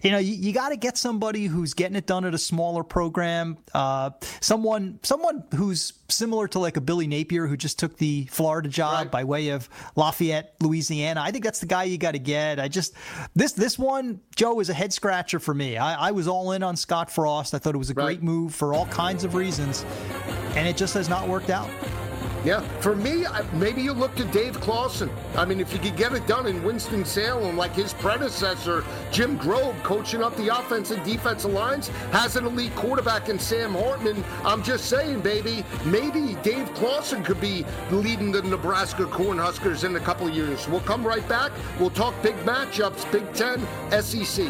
[0.04, 2.84] you know you, you got to get somebody who's getting it done at a smaller
[2.84, 8.26] program, uh, someone someone who's similar to like a Billy Napier who just took the
[8.26, 9.12] Florida job right.
[9.12, 11.22] by way of Lafayette, Louisiana.
[11.22, 12.60] I think that's the guy you got to get.
[12.60, 12.94] I just
[13.36, 15.78] this this one Joe is a head scratcher for me.
[15.78, 17.54] I, I was all in on Scott Frost.
[17.54, 18.06] I thought it was a right.
[18.06, 19.86] great move for all kinds of reasons,
[20.56, 21.70] and it just has not worked out.
[22.48, 25.10] Yeah, for me, maybe you look to Dave Clawson.
[25.36, 29.76] I mean, if you could get it done in Winston-Salem like his predecessor, Jim Grobe,
[29.84, 34.24] coaching up the offense and defensive lines, has an elite quarterback in Sam Hartman.
[34.46, 40.00] I'm just saying, baby, maybe Dave Clawson could be leading the Nebraska Cornhuskers in a
[40.00, 40.70] couple years.
[40.70, 41.52] We'll come right back.
[41.82, 43.60] We'll talk big matchups, Big Ten,
[44.02, 44.50] SEC.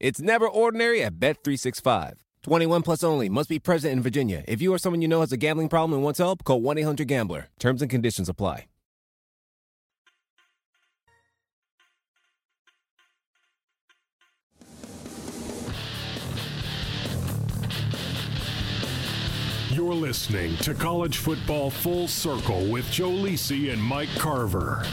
[0.00, 2.18] It's never ordinary at Bet365.
[2.44, 3.28] 21 plus only.
[3.28, 4.44] Must be present in Virginia.
[4.46, 6.78] If you or someone you know has a gambling problem and wants help, call 1
[6.78, 7.48] 800 Gambler.
[7.58, 8.66] Terms and conditions apply.
[19.70, 24.84] You're listening to College Football Full Circle with Joe Lisi and Mike Carver.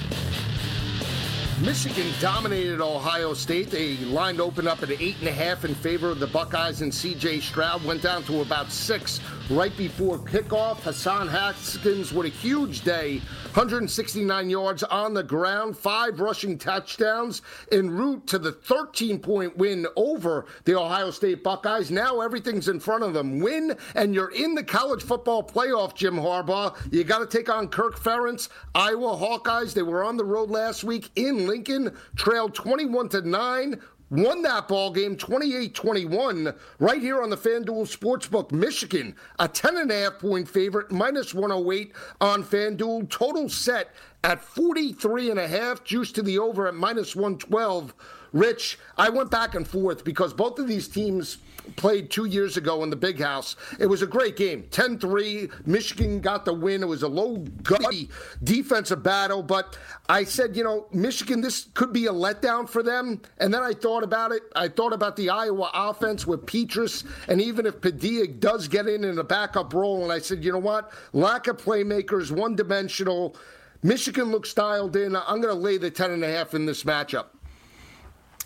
[1.62, 3.72] Michigan dominated Ohio State.
[3.72, 6.94] They lined open up at eight and a half in favor of the Buckeyes, and
[6.94, 7.40] C.J.
[7.40, 10.78] Stroud went down to about six right before kickoff.
[10.80, 13.20] Hassan Haskins with a huge day,
[13.54, 19.86] 169 yards on the ground, five rushing touchdowns en route to the 13 point win
[19.96, 21.92] over the Ohio State Buckeyes.
[21.92, 23.40] Now everything's in front of them.
[23.40, 26.76] Win, and you're in the college football playoff, Jim Harbaugh.
[26.92, 29.74] You got to take on Kirk Ferentz, Iowa Hawkeyes.
[29.74, 34.68] They were on the road last week in Lincoln, trailed 21 to 9 won that
[34.68, 38.52] ball game 28-21 right here on the FanDuel Sportsbook.
[38.52, 43.10] Michigan, a 10.5 point favorite, minus 108 on FanDuel.
[43.10, 47.94] Total set at 43.5, juice to the over at minus 112.
[48.34, 51.38] Rich, I went back and forth because both of these teams
[51.76, 53.56] played two years ago in the big house.
[53.80, 55.50] It was a great game 10 3.
[55.66, 56.84] Michigan got the win.
[56.84, 58.10] It was a low, gutty
[58.44, 59.78] defensive battle, but
[60.10, 63.22] I said, you know, Michigan, this could be a letdown for them.
[63.38, 64.44] And then I thought about it.
[64.56, 67.06] I thought about the Iowa offense with Petras.
[67.28, 70.52] and even if Padilla does get in in a backup role, and I said, you
[70.52, 70.92] know what?
[71.14, 73.36] Lack of playmakers, one dimensional.
[73.84, 75.16] Michigan looks dialed in.
[75.16, 77.26] I'm going to lay the 10.5 in this matchup.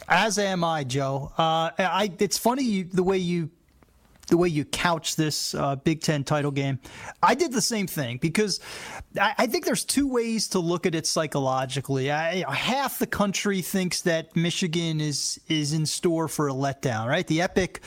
[0.09, 1.31] As am I, Joe.
[1.37, 3.51] Uh, I, it's funny you, the way you
[4.29, 6.79] the way you couch this uh, Big Ten title game.
[7.21, 8.59] I did the same thing because
[9.19, 12.11] I, I think there's two ways to look at it psychologically.
[12.11, 17.25] I, half the country thinks that Michigan is is in store for a letdown, right?
[17.25, 17.81] The epic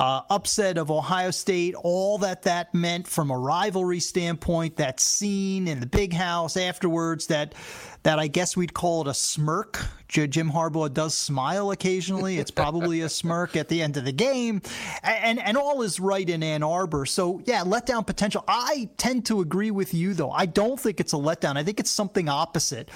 [0.00, 5.68] uh, upset of Ohio State, all that that meant from a rivalry standpoint, that scene
[5.68, 7.54] in the big house afterwards, that
[8.02, 9.78] that I guess we'd call it a smirk.
[10.08, 12.38] Jim Harbaugh does smile occasionally.
[12.38, 14.60] It's probably a smirk at the end of the game,
[15.04, 17.06] and and all is right in Ann Arbor.
[17.06, 18.42] So yeah, letdown potential.
[18.48, 20.32] I tend to agree with you though.
[20.32, 21.56] I don't think it's a letdown.
[21.56, 22.88] I think it's something opposite.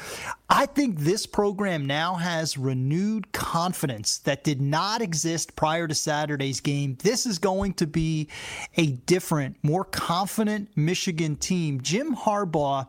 [0.48, 6.60] I think this program now has renewed confidence that did not exist prior to Saturday's
[6.60, 6.93] game.
[6.98, 8.28] This is going to be
[8.76, 11.80] a different, more confident Michigan team.
[11.80, 12.86] Jim Harbaugh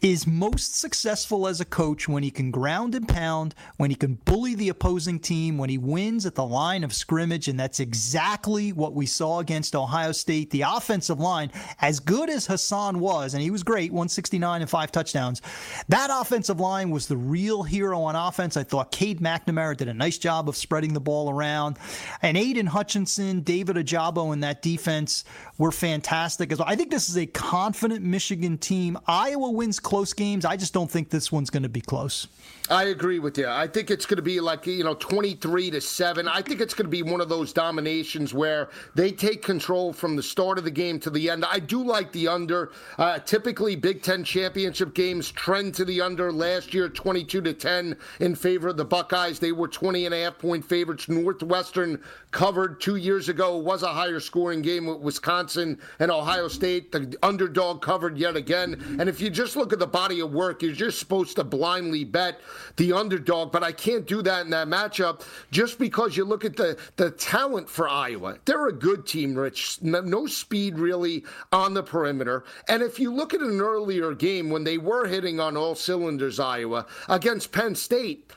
[0.00, 4.14] is most successful as a coach when he can ground and pound, when he can
[4.24, 7.48] bully the opposing team, when he wins at the line of scrimmage.
[7.48, 10.50] And that's exactly what we saw against Ohio State.
[10.50, 11.50] The offensive line,
[11.80, 15.40] as good as Hassan was, and he was great, 169 and five touchdowns,
[15.88, 18.56] that offensive line was the real hero on offense.
[18.56, 21.78] I thought Cade McNamara did a nice job of spreading the ball around.
[22.22, 25.24] And Aidan Hutchinson, David Ojabo in that defense
[25.56, 26.68] were fantastic as well.
[26.68, 28.98] I think this is a confident Michigan team.
[29.06, 30.44] Iowa wins close games.
[30.44, 32.26] I just don't think this one's going to be close.
[32.70, 33.46] I agree with you.
[33.46, 36.26] I think it's going to be like, you know, 23 to 7.
[36.26, 40.16] I think it's going to be one of those dominations where they take control from
[40.16, 41.44] the start of the game to the end.
[41.44, 42.72] I do like the under.
[42.98, 46.32] Uh, typically, Big Ten championship games trend to the under.
[46.32, 49.38] Last year, 22 to 10 in favor of the Buckeyes.
[49.38, 51.08] They were 20 and a half point favorites.
[51.08, 53.58] Northwestern covered two years ago.
[53.58, 56.92] It was a higher scoring game with Wisconsin and Ohio State.
[56.92, 58.96] The underdog covered yet again.
[58.98, 62.04] And if you just look at the body of work, you're just supposed to blindly
[62.04, 62.40] bet
[62.76, 66.56] the underdog, but I can't do that in that matchup just because you look at
[66.56, 68.38] the, the talent for Iowa.
[68.44, 69.82] They're a good team, Rich.
[69.82, 72.44] No speed really on the perimeter.
[72.68, 76.40] And if you look at an earlier game when they were hitting on all cylinders,
[76.40, 78.32] Iowa, against Penn State,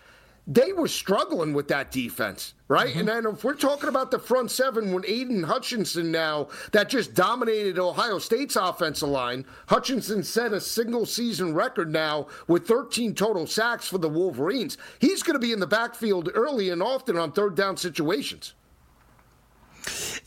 [0.48, 2.90] they were struggling with that defense, right?
[2.90, 3.00] Mm-hmm.
[3.00, 7.14] And then if we're talking about the front seven when Aidan Hutchinson now that just
[7.14, 13.46] dominated Ohio State's offensive line, Hutchinson set a single season record now with 13 total
[13.46, 14.78] sacks for the Wolverines.
[15.00, 18.54] He's going to be in the backfield early and often on third down situations.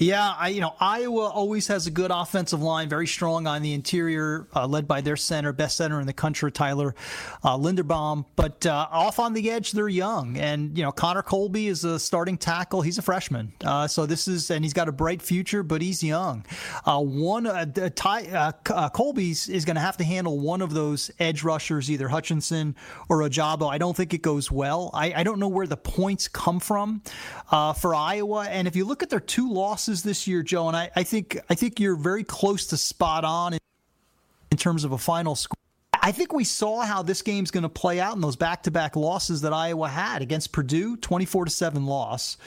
[0.00, 3.74] Yeah, I, you know, Iowa always has a good offensive line, very strong on the
[3.74, 6.94] interior, uh, led by their center, best center in the country, Tyler
[7.44, 8.24] uh, Linderbaum.
[8.34, 11.98] But uh, off on the edge, they're young, and you know, Connor Colby is a
[11.98, 12.80] starting tackle.
[12.80, 16.02] He's a freshman, uh, so this is, and he's got a bright future, but he's
[16.02, 16.46] young.
[16.86, 18.54] Uh, one, uh, Ty,
[18.94, 22.74] Colby's is going to have to handle one of those edge rushers, either Hutchinson
[23.10, 23.70] or Ojabo.
[23.70, 24.92] I don't think it goes well.
[24.94, 27.02] I, I don't know where the points come from
[27.50, 30.90] for Iowa, and if you look at their two losses this year, Joe, and I,
[30.96, 33.60] I think I think you're very close to spot on in,
[34.50, 35.59] in terms of a final score.
[36.02, 39.42] I think we saw how this game's going to play out in those back-to-back losses
[39.42, 42.38] that Iowa had against Purdue, 24 to 7 loss.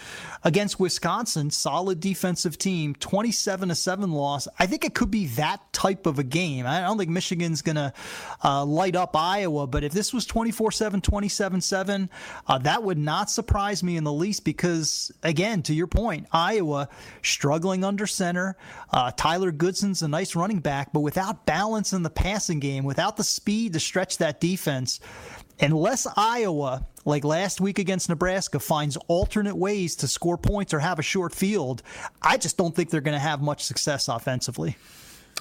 [0.43, 4.47] Against Wisconsin, solid defensive team, 27 to 7 loss.
[4.57, 6.65] I think it could be that type of a game.
[6.65, 7.93] I don't think Michigan's going to
[8.43, 12.09] uh, light up Iowa, but if this was 24-7, 27-7,
[12.47, 16.89] uh, that would not surprise me in the least because again, to your point, Iowa
[17.21, 18.57] struggling under center.
[18.91, 23.15] Uh, Tyler Goodson's a nice running back, but without balance in the passing game, without
[23.15, 25.01] the speed to stretch that defense.
[25.59, 30.97] Unless Iowa, like last week against Nebraska, finds alternate ways to score points or have
[30.97, 31.83] a short field,
[32.21, 34.77] I just don't think they're going to have much success offensively.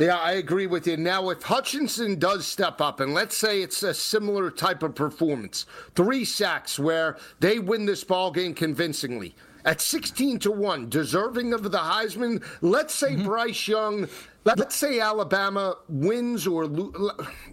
[0.01, 0.97] Yeah, I agree with you.
[0.97, 5.67] Now, if Hutchinson does step up, and let's say it's a similar type of performance,
[5.95, 11.63] three sacks where they win this ball game convincingly at 16 to 1, deserving of
[11.63, 12.43] the Heisman.
[12.63, 13.27] Let's say mm-hmm.
[13.27, 14.09] Bryce Young
[14.45, 16.69] Let's say Alabama wins, or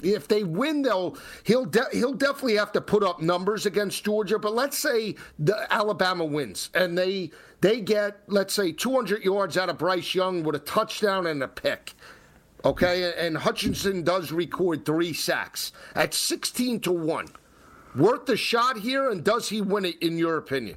[0.01, 4.39] if they win, they'll he'll de- he'll definitely have to put up numbers against Georgia.
[4.39, 7.31] But let's say the Alabama wins and they
[7.61, 11.47] they get let's say 200 yards out of Bryce Young with a touchdown and a
[11.47, 11.93] pick.
[12.65, 17.27] Okay, and Hutchinson does record three sacks at 16 to 1.
[17.95, 20.75] Worth the shot here, and does he win it, in your opinion?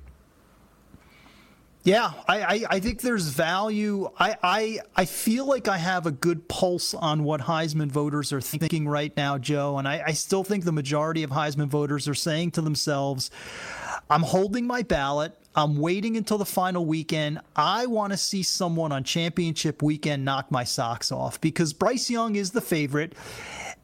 [1.85, 4.09] Yeah, I, I, I, think there's value.
[4.16, 8.41] I, I I feel like I have a good pulse on what Heisman voters are
[8.41, 9.78] thinking right now, Joe.
[9.78, 13.33] And I, I still think the majority of Heisman voters are saying to themselves,
[14.09, 15.37] I'm holding my ballot.
[15.57, 17.41] I'm waiting until the final weekend.
[17.57, 22.37] I want to see someone on championship weekend knock my socks off because Bryce Young
[22.37, 23.14] is the favorite.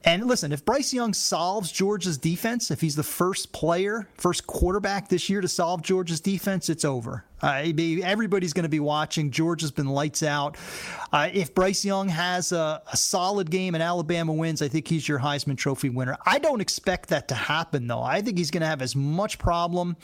[0.04, 5.08] And listen, if Bryce Young solves Georgia's defense, if he's the first player, first quarterback
[5.08, 7.24] this year to solve Georgia's defense, it's over.
[7.40, 7.70] Uh,
[8.02, 9.30] everybody's going to be watching.
[9.30, 10.56] Georgia's been lights out.
[11.12, 15.06] Uh, if Bryce Young has a, a, solid game and Alabama wins, I think he's
[15.06, 16.16] your Heisman Trophy winner.
[16.26, 18.02] I don't expect that to happen, though.
[18.02, 19.96] I think he's going to have as much problem,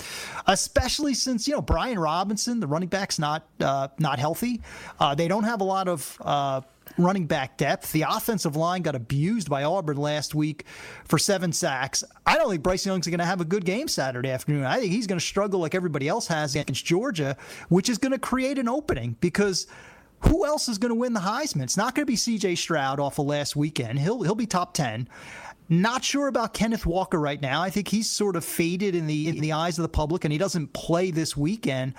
[0.46, 4.62] especially since you know Brian Robinson, the running back's not uh, not healthy.
[5.00, 6.60] Uh, they don't have a lot of uh,
[6.98, 7.92] running back depth.
[7.92, 10.64] The offensive line got abused by Auburn last week
[11.04, 12.04] for seven sacks.
[12.26, 14.64] I don't think Bryce Young's going to have a good game Saturday afternoon.
[14.64, 17.36] I think he's going to struggle like everybody else has against Georgia,
[17.68, 19.66] which is going to create an opening because
[20.20, 21.62] who else is going to win the Heisman?
[21.62, 22.54] It's not going to be C.J.
[22.54, 23.98] Stroud off of last weekend.
[23.98, 25.08] He'll he'll be top ten.
[25.68, 27.62] Not sure about Kenneth Walker right now.
[27.62, 30.32] I think he's sort of faded in the in the eyes of the public, and
[30.32, 31.94] he doesn't play this weekend.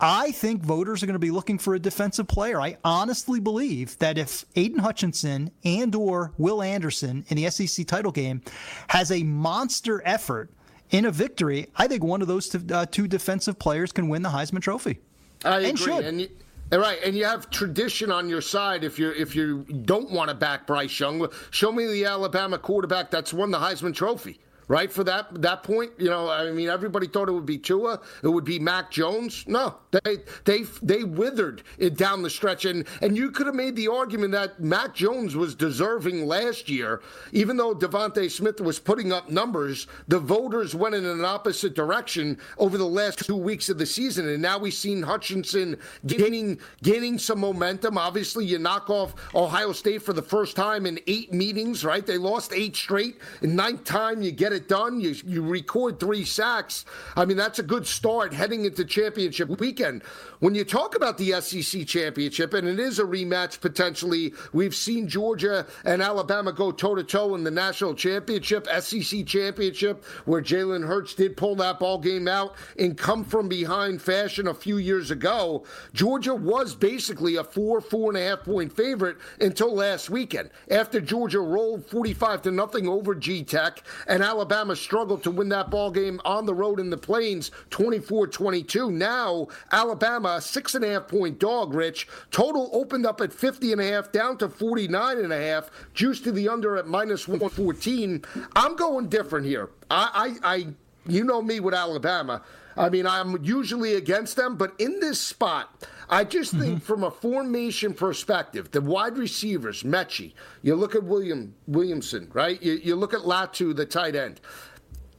[0.00, 2.60] I think voters are going to be looking for a defensive player.
[2.60, 8.10] I honestly believe that if Aidan Hutchinson and or Will Anderson in the SEC title
[8.10, 8.42] game
[8.88, 10.50] has a monster effort
[10.90, 14.22] in a victory, I think one of those two, uh, two defensive players can win
[14.22, 14.98] the Heisman Trophy.
[15.44, 15.76] I and agree.
[15.76, 16.04] Should.
[16.04, 16.28] And
[16.72, 20.34] Right, and you have tradition on your side if you if you don't want to
[20.34, 21.28] back Bryce Young.
[21.50, 24.90] Show me the Alabama quarterback that's won the Heisman Trophy right?
[24.90, 28.28] For that that point, you know, I mean, everybody thought it would be Tua, it
[28.28, 29.44] would be Mac Jones.
[29.46, 33.76] No, they they they withered it down the stretch, and and you could have made
[33.76, 37.02] the argument that Mac Jones was deserving last year,
[37.32, 39.86] even though DeVonta Smith was putting up numbers.
[40.08, 44.28] The voters went in an opposite direction over the last two weeks of the season,
[44.28, 47.98] and now we've seen Hutchinson gaining gaining some momentum.
[47.98, 52.06] Obviously, you knock off Ohio State for the first time in eight meetings, right?
[52.06, 53.18] They lost eight straight.
[53.42, 55.00] In ninth time, you get it done.
[55.00, 56.84] You you record three sacks.
[57.16, 60.02] I mean, that's a good start heading into championship weekend.
[60.40, 65.08] When you talk about the SEC championship, and it is a rematch potentially, we've seen
[65.08, 70.86] Georgia and Alabama go toe to toe in the national championship, SEC championship, where Jalen
[70.86, 75.10] Hurts did pull that ball game out in come from behind fashion a few years
[75.10, 75.64] ago.
[75.94, 80.50] Georgia was basically a four, four and a half point favorite until last weekend.
[80.70, 85.48] After Georgia rolled 45 to nothing over G Tech and Alabama Alabama struggled to win
[85.48, 88.90] that ball game on the road in the Plains 24 22.
[88.90, 92.08] Now, Alabama, six and a half point dog, Rich.
[92.30, 95.70] Total opened up at 50 and a half, down to 49 and a half.
[95.94, 98.22] Juice to the under at minus 114.
[98.54, 99.70] I'm going different here.
[99.90, 100.66] I, I, I
[101.06, 102.42] you know me with Alabama.
[102.76, 106.78] I mean, I'm usually against them, but in this spot, I just think mm-hmm.
[106.78, 112.62] from a formation perspective, the wide receivers, Metchie, you look at William Williamson, right?
[112.62, 114.40] You, you look at Latu, the tight end.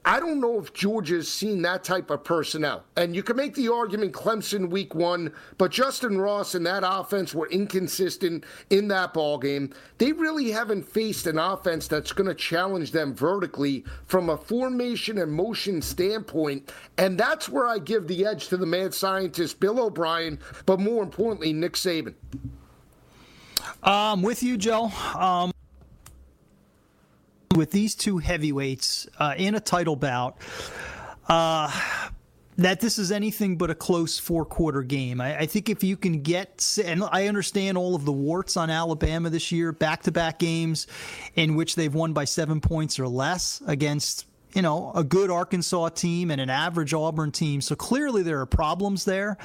[0.07, 2.83] I don't know if Georgia's seen that type of personnel.
[2.95, 7.33] And you can make the argument Clemson week one, but Justyn Ross and that offense
[7.33, 9.73] were inconsistent in that ball game.
[9.97, 15.17] They really haven't faced an offense that's going to challenge them vertically from a formation
[15.17, 16.71] and motion standpoint.
[16.99, 20.37] And that's where I give the edge to the mad scientist Bill O'Brien,
[20.67, 22.13] but more importantly, Nick Saban.
[23.81, 24.91] Um, with you, Joe.
[25.15, 25.51] Um,
[27.55, 30.37] with these two heavyweights uh, in a title bout,
[31.27, 31.71] uh,
[32.57, 35.19] that this is anything but a close four quarter game.
[35.19, 38.69] I, I, think if you can get, and I understand all of the warts on
[38.69, 40.87] Alabama this year, back to back games
[41.35, 44.25] in which they've won by seven points or less against
[44.55, 47.59] you know, a good Arkansas team and an average Auburn team.
[47.59, 49.37] So clearly there are problems there.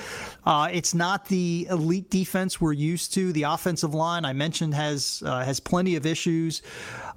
[0.46, 3.32] Uh, it's not the elite defense we're used to.
[3.32, 6.62] The offensive line I mentioned has uh, has plenty of issues,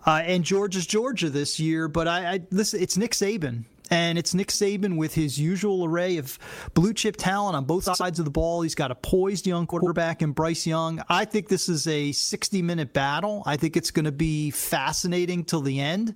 [0.05, 1.87] uh, and Georgia's Georgia this year.
[1.87, 3.65] But I, I listen, it's Nick Saban.
[3.93, 6.39] And it's Nick Saban with his usual array of
[6.73, 8.63] blue chip talent on both sides of the ball.
[8.63, 10.99] He's got a poised young quarterback in Bryce Young.
[11.09, 13.43] I think this is a 60 minute battle.
[13.45, 16.15] I think it's going to be fascinating till the end.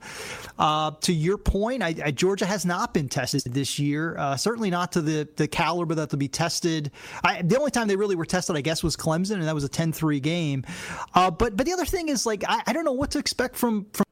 [0.57, 4.17] Uh, to your point, I, I, Georgia has not been tested this year.
[4.17, 6.89] Uh, certainly not to the the caliber that they'll be tested.
[7.23, 9.63] I, the only time they really were tested, I guess, was Clemson, and that was
[9.63, 10.65] a 10-3 game.
[11.13, 13.55] Uh, but but the other thing is like I, I don't know what to expect
[13.55, 14.05] from from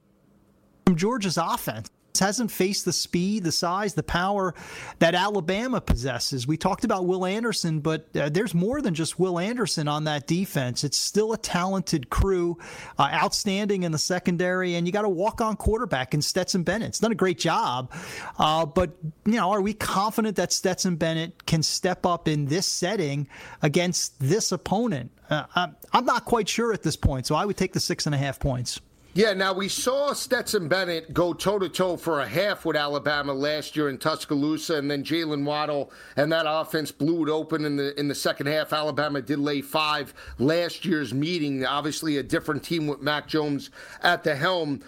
[0.85, 1.89] from Georgia's offense
[2.19, 4.53] hasn't faced the speed, the size, the power
[4.99, 6.47] that Alabama possesses.
[6.47, 10.27] We talked about Will Anderson, but uh, there's more than just Will Anderson on that
[10.27, 10.83] defense.
[10.83, 12.57] It's still a talented crew,
[12.97, 16.89] uh, outstanding in the secondary, and you got a walk on quarterback in Stetson Bennett.
[16.89, 17.91] It's done a great job,
[18.39, 18.91] uh, but
[19.25, 23.27] you know, are we confident that Stetson Bennett can step up in this setting
[23.61, 25.11] against this opponent?
[25.29, 28.13] Uh, I'm not quite sure at this point, so I would take the six and
[28.13, 28.79] a half points.
[29.17, 33.31] Yeah, now we saw Stetson Bennett go toe to toe for a half with Alabama
[33.31, 37.77] last year in Tuscaloosa, and then Jaylen Waddle and that offense blew it open in
[37.77, 38.73] the in the second half.
[38.73, 41.65] Alabama did lay five last year's meeting.
[41.65, 43.69] Obviously, a different team with Mac Jones
[44.03, 44.81] at the helm.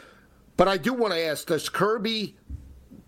[0.58, 2.36] But I do want to ask: Does Kirby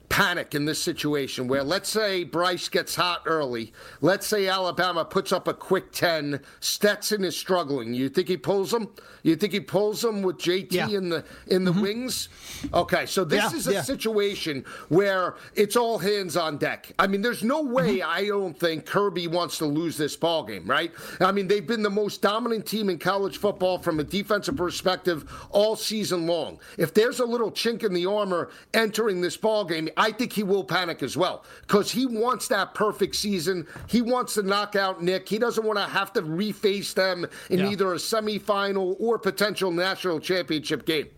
[0.09, 5.31] panic in this situation where let's say Bryce gets hot early, let's say Alabama puts
[5.31, 7.93] up a quick 10, Stetson is struggling.
[7.93, 8.89] You think he pulls them?
[9.23, 10.87] You think he pulls them with JT yeah.
[10.89, 11.81] in the in the mm-hmm.
[11.81, 12.29] wings?
[12.73, 13.81] Okay, so this yeah, is a yeah.
[13.81, 16.91] situation where it's all hands on deck.
[16.97, 18.09] I mean, there's no way mm-hmm.
[18.09, 20.91] I don't think Kirby wants to lose this ball game, right?
[21.19, 25.29] I mean, they've been the most dominant team in college football from a defensive perspective
[25.51, 26.59] all season long.
[26.77, 30.43] If there's a little chink in the armor entering this ball game, I think he
[30.43, 33.67] will panic as well because he wants that perfect season.
[33.87, 35.27] He wants to knock out Nick.
[35.27, 37.69] He doesn't want to have to reface them in yeah.
[37.69, 41.09] either a semifinal or potential national championship game.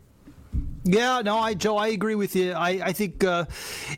[0.83, 2.53] Yeah, no, I Joe, I agree with you.
[2.53, 3.45] I, I think uh,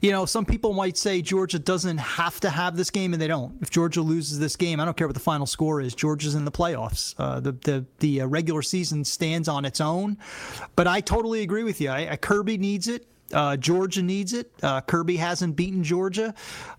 [0.02, 3.28] you know some people might say Georgia doesn't have to have this game, and they
[3.28, 3.56] don't.
[3.62, 5.96] If Georgia loses this game, I don't care what the final score is.
[5.96, 7.16] Georgia's in the playoffs.
[7.18, 10.18] Uh, the the the uh, regular season stands on its own.
[10.76, 11.90] But I totally agree with you.
[11.90, 13.08] I, I Kirby needs it.
[13.34, 14.52] Uh, Georgia needs it.
[14.62, 16.34] Uh, Kirby hasn't beaten Georgia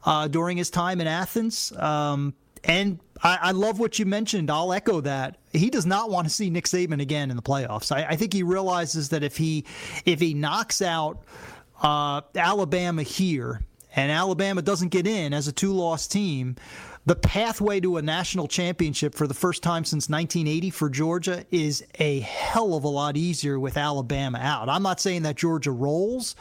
[0.05, 1.73] uh, during his time in Athens.
[1.73, 4.51] Um, and I, I, love what you mentioned.
[4.51, 5.39] I'll echo that.
[5.53, 7.93] He does not want to see Nick Saban again in the playoffs.
[7.93, 9.65] I, I think he realizes that if he
[10.07, 11.23] if he knocks out
[11.83, 13.61] uh, Alabama here
[13.95, 16.57] and Alabama doesn't get in as a two loss team,
[17.07, 21.85] the pathway to a national championship for the first time since 1980 for Georgia is
[21.99, 24.69] a hell of a lot easier with Alabama out.
[24.69, 26.35] I'm not saying that Georgia rolls,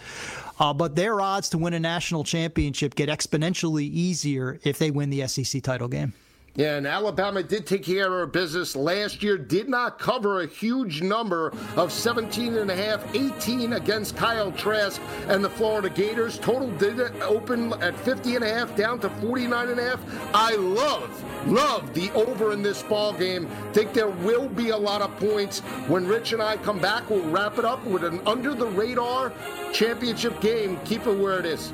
[0.59, 5.09] uh, but their odds to win a national championship get exponentially easier if they win
[5.09, 6.13] the SEC title game.
[6.55, 11.01] Yeah, and Alabama did take care of business last year, did not cover a huge
[11.01, 16.37] number of 17 and a half, 18 against Kyle Trask and the Florida Gators.
[16.37, 20.35] Total did open at 50 and a half down to 49 and a half.
[20.35, 23.47] I love, love the over in this ball game.
[23.71, 25.61] Think there will be a lot of points.
[25.87, 29.33] When Rich and I come back, we'll wrap it up with an under the radar
[29.73, 30.79] championship game.
[30.85, 31.73] Keep it where it is.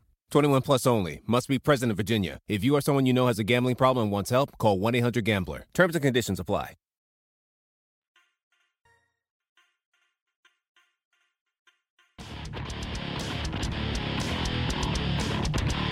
[0.31, 1.21] 21 plus only.
[1.27, 2.39] Must be present in Virginia.
[2.47, 4.95] If you or someone you know has a gambling problem and wants help, call 1
[4.95, 5.65] 800 Gambler.
[5.73, 6.75] Terms and conditions apply.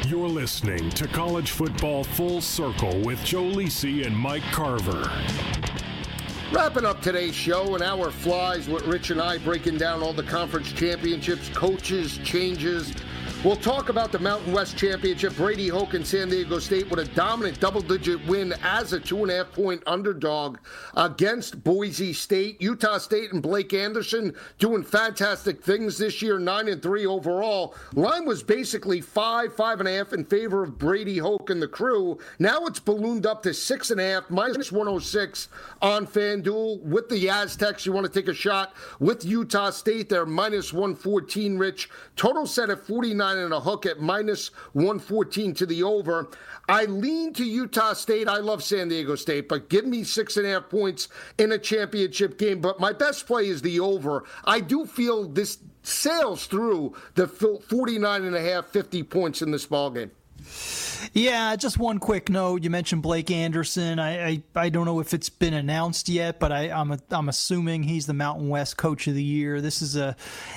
[0.07, 5.07] You're listening to College Football Full Circle with Joe Lisi and Mike Carver.
[6.51, 10.23] Wrapping up today's show, an hour flies with Rich and I breaking down all the
[10.23, 12.95] conference championships, coaches, changes
[13.41, 15.33] We'll talk about the Mountain West Championship.
[15.37, 19.21] Brady Hoke and San Diego State with a dominant double digit win as a two
[19.21, 20.57] and a half point underdog
[20.97, 22.61] against Boise State.
[22.61, 27.75] Utah State and Blake Anderson doing fantastic things this year, nine and three overall.
[27.93, 31.67] Line was basically five, five and a half in favor of Brady Hoke and the
[31.67, 32.19] crew.
[32.39, 35.47] Now it's ballooned up to six and a half, minus 106
[35.81, 36.81] on FanDuel.
[36.81, 40.09] With the Aztecs, you want to take a shot with Utah State.
[40.09, 41.89] They're minus 114, Rich.
[42.17, 46.29] Total set at 49 and a hook at minus 114 to the over.
[46.67, 48.27] I lean to Utah State.
[48.27, 51.07] I love San Diego State, but give me six and a half points
[51.37, 52.61] in a championship game.
[52.61, 54.25] But my best play is the over.
[54.45, 59.65] I do feel this sails through the 49 and a half, 50 points in this
[59.65, 60.11] ball game.
[61.13, 62.63] Yeah, just one quick note.
[62.63, 63.99] You mentioned Blake Anderson.
[63.99, 67.29] I I, I don't know if it's been announced yet, but I, am I'm, I'm
[67.29, 69.61] assuming he's the Mountain West Coach of the Year.
[69.61, 70.15] This is a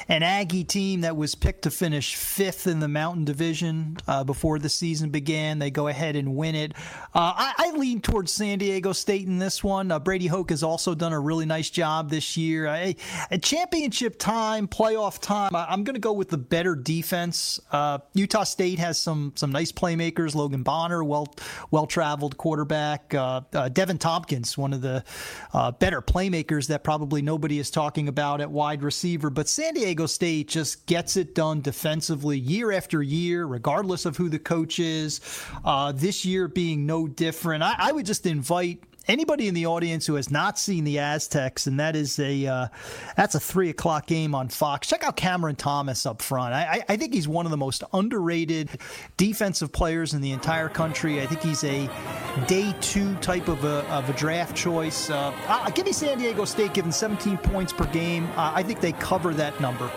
[0.09, 4.59] an Aggie team that was picked to finish fifth in the Mountain Division uh, before
[4.59, 5.59] the season began.
[5.59, 6.73] They go ahead and win it.
[7.15, 9.91] Uh, I, I, lean towards San Diego State in this one.
[9.91, 12.69] Uh, Brady Hoke has also done a really nice job this year.
[12.69, 12.97] I,
[13.43, 17.61] championship time, playoff time, I, am going to go with the better defense.
[17.71, 21.33] Uh, Utah State has some some nice playmakers Logan Bonner, well
[21.71, 23.15] well traveled quarterback.
[23.15, 25.05] Uh, uh, Deven Thompkins, one of the
[25.53, 29.31] uh, better playmakers that probably nobody is talking about at wide receiver.
[29.31, 34.29] But San Diego State just gets it done defensively year after year, regardless of who
[34.29, 35.21] the coach is.
[35.65, 37.63] Uh, this year being no different.
[37.63, 41.67] I, I would just invite anybody in the audience who has not seen the Aztecs,
[41.67, 42.69] and that is a uh,
[43.17, 44.87] that's a three o'clock game on Fox.
[44.89, 46.55] Check out Cameron Thomas up front.
[46.55, 48.71] I, I, think he's one of the most underrated
[49.17, 51.21] defensive players in the entire country.
[51.21, 51.89] I think he's a
[52.47, 55.11] day two type of a, of a draft choice.
[55.11, 58.27] Uh, I'll give me San Diego State given 17 points per game.
[58.37, 59.89] Uh, I think they cover that number.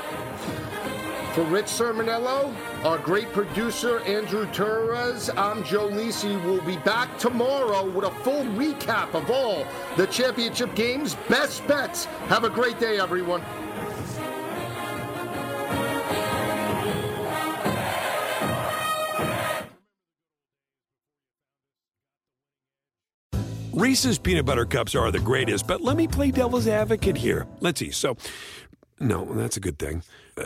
[1.34, 6.36] For Rich Cirminiello, our great producer, Andrew Torres, I'm Joe Lisi.
[6.46, 9.66] We'll be back tomorrow with a full recap of all
[9.98, 12.06] the championship games, best bets.
[12.28, 13.42] Have a great day, everyone.
[23.74, 27.48] Reese's peanut butter cups are the greatest, but let me play devil's advocate here.
[27.62, 27.90] Let's see.
[27.90, 28.16] So,
[29.00, 30.04] no, that's a good thing.
[30.38, 30.46] Uh,